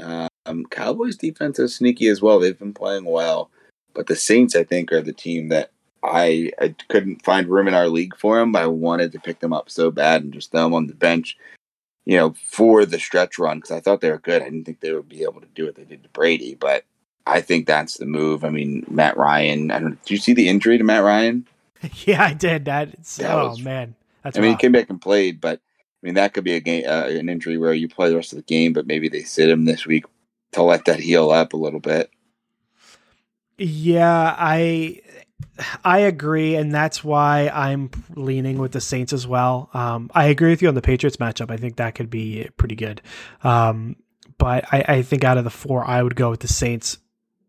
Um, 0.00 0.64
Cowboys 0.66 1.16
defense 1.16 1.58
is 1.58 1.74
sneaky 1.74 2.08
as 2.08 2.22
well. 2.22 2.38
They've 2.38 2.58
been 2.58 2.74
playing 2.74 3.04
well. 3.04 3.50
But 3.94 4.06
the 4.06 4.16
Saints, 4.16 4.56
I 4.56 4.64
think, 4.64 4.92
are 4.92 5.02
the 5.02 5.12
team 5.12 5.48
that 5.48 5.70
I, 6.02 6.52
I 6.60 6.74
couldn't 6.88 7.24
find 7.24 7.48
room 7.48 7.68
in 7.68 7.74
our 7.74 7.88
league 7.88 8.16
for 8.16 8.38
them, 8.38 8.52
but 8.52 8.62
I 8.62 8.66
wanted 8.66 9.12
to 9.12 9.20
pick 9.20 9.40
them 9.40 9.52
up 9.52 9.70
so 9.70 9.90
bad 9.90 10.22
and 10.22 10.32
just 10.32 10.50
throw 10.50 10.62
them 10.62 10.74
on 10.74 10.86
the 10.86 10.94
bench, 10.94 11.36
you 12.04 12.16
know, 12.16 12.34
for 12.46 12.86
the 12.86 12.98
stretch 12.98 13.38
run 13.38 13.58
because 13.58 13.70
I 13.70 13.80
thought 13.80 14.00
they 14.00 14.10
were 14.10 14.18
good. 14.18 14.42
I 14.42 14.46
didn't 14.46 14.64
think 14.64 14.80
they 14.80 14.92
would 14.92 15.08
be 15.08 15.22
able 15.22 15.40
to 15.40 15.48
do 15.54 15.66
what 15.66 15.74
they 15.74 15.84
did 15.84 16.02
to 16.02 16.08
Brady, 16.10 16.54
but 16.54 16.84
I 17.26 17.40
think 17.40 17.66
that's 17.66 17.98
the 17.98 18.06
move. 18.06 18.44
I 18.44 18.50
mean, 18.50 18.84
Matt 18.88 19.16
Ryan. 19.16 19.70
I 19.70 19.78
don't. 19.78 20.02
Did 20.02 20.10
you 20.10 20.16
see 20.16 20.32
the 20.32 20.48
injury 20.48 20.78
to 20.78 20.84
Matt 20.84 21.04
Ryan? 21.04 21.46
yeah, 22.04 22.24
I 22.24 22.34
did. 22.34 22.64
That, 22.64 22.92
that 23.16 23.30
oh 23.30 23.48
was, 23.48 23.60
man, 23.62 23.94
that's. 24.22 24.38
I 24.38 24.40
mean, 24.40 24.52
he 24.52 24.56
came 24.56 24.72
back 24.72 24.90
and 24.90 25.00
played, 25.00 25.40
but 25.40 25.60
I 26.02 26.06
mean 26.06 26.14
that 26.14 26.32
could 26.32 26.44
be 26.44 26.54
a 26.54 26.60
game, 26.60 26.84
uh, 26.86 27.06
an 27.08 27.28
injury 27.28 27.58
where 27.58 27.74
you 27.74 27.88
play 27.88 28.08
the 28.08 28.16
rest 28.16 28.32
of 28.32 28.36
the 28.36 28.42
game, 28.42 28.72
but 28.72 28.86
maybe 28.86 29.08
they 29.08 29.22
sit 29.22 29.50
him 29.50 29.64
this 29.64 29.86
week 29.86 30.04
to 30.52 30.62
let 30.62 30.86
that 30.86 31.00
heal 31.00 31.30
up 31.30 31.52
a 31.52 31.58
little 31.58 31.80
bit. 31.80 32.10
Yeah, 33.58 34.34
I 34.38 35.02
I 35.84 36.00
agree, 36.00 36.56
and 36.56 36.72
that's 36.72 37.04
why 37.04 37.50
I'm 37.52 37.90
leaning 38.14 38.58
with 38.58 38.72
the 38.72 38.80
Saints 38.80 39.12
as 39.12 39.26
well. 39.26 39.68
Um, 39.74 40.10
I 40.14 40.26
agree 40.26 40.50
with 40.50 40.62
you 40.62 40.68
on 40.68 40.74
the 40.74 40.82
Patriots 40.82 41.18
matchup. 41.18 41.50
I 41.50 41.56
think 41.56 41.76
that 41.76 41.94
could 41.94 42.10
be 42.10 42.48
pretty 42.56 42.76
good. 42.76 43.02
Um, 43.42 43.96
but 44.38 44.64
I, 44.72 44.84
I, 44.88 45.02
think 45.02 45.22
out 45.22 45.36
of 45.36 45.44
the 45.44 45.50
four, 45.50 45.84
I 45.84 46.02
would 46.02 46.16
go 46.16 46.30
with 46.30 46.40
the 46.40 46.48
Saints 46.48 46.96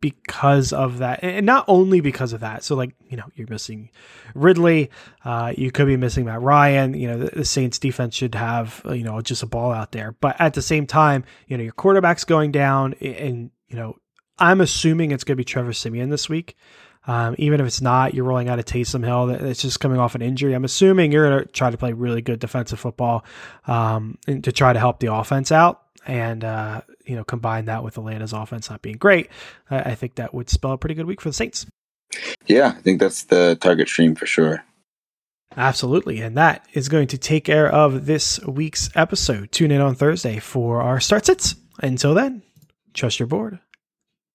because 0.01 0.73
of 0.73 0.97
that, 0.97 1.23
and 1.23 1.45
not 1.45 1.63
only 1.67 2.01
because 2.01 2.33
of 2.33 2.41
that. 2.41 2.63
So, 2.63 2.75
like 2.75 2.93
you 3.07 3.15
know, 3.15 3.25
you're 3.35 3.47
missing 3.47 3.89
Ridley. 4.35 4.89
Uh, 5.23 5.53
you 5.55 5.71
could 5.71 5.87
be 5.87 5.95
missing 5.95 6.25
Matt 6.25 6.41
Ryan. 6.41 6.93
You 6.93 7.07
know, 7.07 7.17
the, 7.19 7.35
the, 7.37 7.45
Saints 7.45 7.79
defense 7.79 8.15
should 8.15 8.35
have 8.35 8.81
you 8.85 9.03
know 9.03 9.21
just 9.21 9.43
a 9.43 9.47
ball 9.47 9.71
out 9.71 9.91
there. 9.91 10.15
But 10.19 10.35
at 10.39 10.55
the 10.55 10.61
same 10.61 10.87
time, 10.87 11.23
you 11.47 11.57
know, 11.57 11.63
your 11.63 11.73
quarterback's 11.73 12.25
going 12.25 12.51
down, 12.51 12.93
and 12.95 13.51
you 13.67 13.77
know 13.77 13.97
I'm 14.37 14.59
assuming 14.59 15.11
it's 15.11 15.23
going 15.23 15.35
to 15.35 15.39
be 15.39 15.45
Trevor 15.45 15.71
Siemian 15.71 16.09
this 16.09 16.27
week. 16.27 16.57
Um, 17.07 17.35
even 17.37 17.59
if 17.59 17.65
it's 17.65 17.81
not, 17.81 18.13
you're 18.13 18.25
rolling 18.25 18.49
out 18.49 18.59
a 18.59 18.63
Taysom 18.63 19.03
Hill 19.03 19.27
that's 19.27 19.61
just 19.61 19.79
coming 19.79 19.99
off 19.99 20.13
an 20.13 20.21
injury. 20.21 20.53
I'm 20.53 20.65
assuming 20.65 21.11
you're 21.11 21.29
going 21.29 21.43
to 21.43 21.51
try 21.51 21.69
to 21.69 21.77
play 21.77 21.93
really 21.93 22.21
good 22.21 22.39
defensive 22.39 22.79
football 22.79 23.25
um, 23.65 24.17
to 24.27 24.51
try 24.51 24.73
to 24.73 24.79
help 24.79 24.99
the 24.99 25.13
offense 25.13 25.51
out, 25.51 25.81
and 26.05 26.43
uh, 26.43 26.81
you 27.05 27.15
know 27.15 27.23
combine 27.23 27.65
that 27.65 27.83
with 27.83 27.97
Atlanta's 27.97 28.33
offense 28.33 28.69
not 28.69 28.81
being 28.81 28.97
great. 28.97 29.29
I, 29.69 29.79
I 29.79 29.95
think 29.95 30.15
that 30.15 30.33
would 30.33 30.49
spell 30.49 30.73
a 30.73 30.77
pretty 30.77 30.95
good 30.95 31.05
week 31.05 31.21
for 31.21 31.29
the 31.29 31.33
Saints. 31.33 31.65
Yeah, 32.45 32.73
I 32.77 32.81
think 32.81 32.99
that's 32.99 33.23
the 33.23 33.57
target 33.59 33.87
stream 33.87 34.15
for 34.15 34.25
sure. 34.25 34.63
Absolutely. 35.55 36.21
And 36.21 36.37
that 36.37 36.65
is 36.73 36.87
going 36.89 37.07
to 37.07 37.17
take 37.17 37.45
care 37.45 37.67
of 37.67 38.05
this 38.05 38.39
week's 38.45 38.89
episode. 38.95 39.51
Tune 39.51 39.71
in 39.71 39.81
on 39.81 39.95
Thursday 39.95 40.39
for 40.39 40.81
our 40.81 40.99
start 40.99 41.25
sits. 41.25 41.55
Until 41.79 42.13
then, 42.13 42.41
trust 42.93 43.19
your 43.19 43.27
board. 43.27 43.59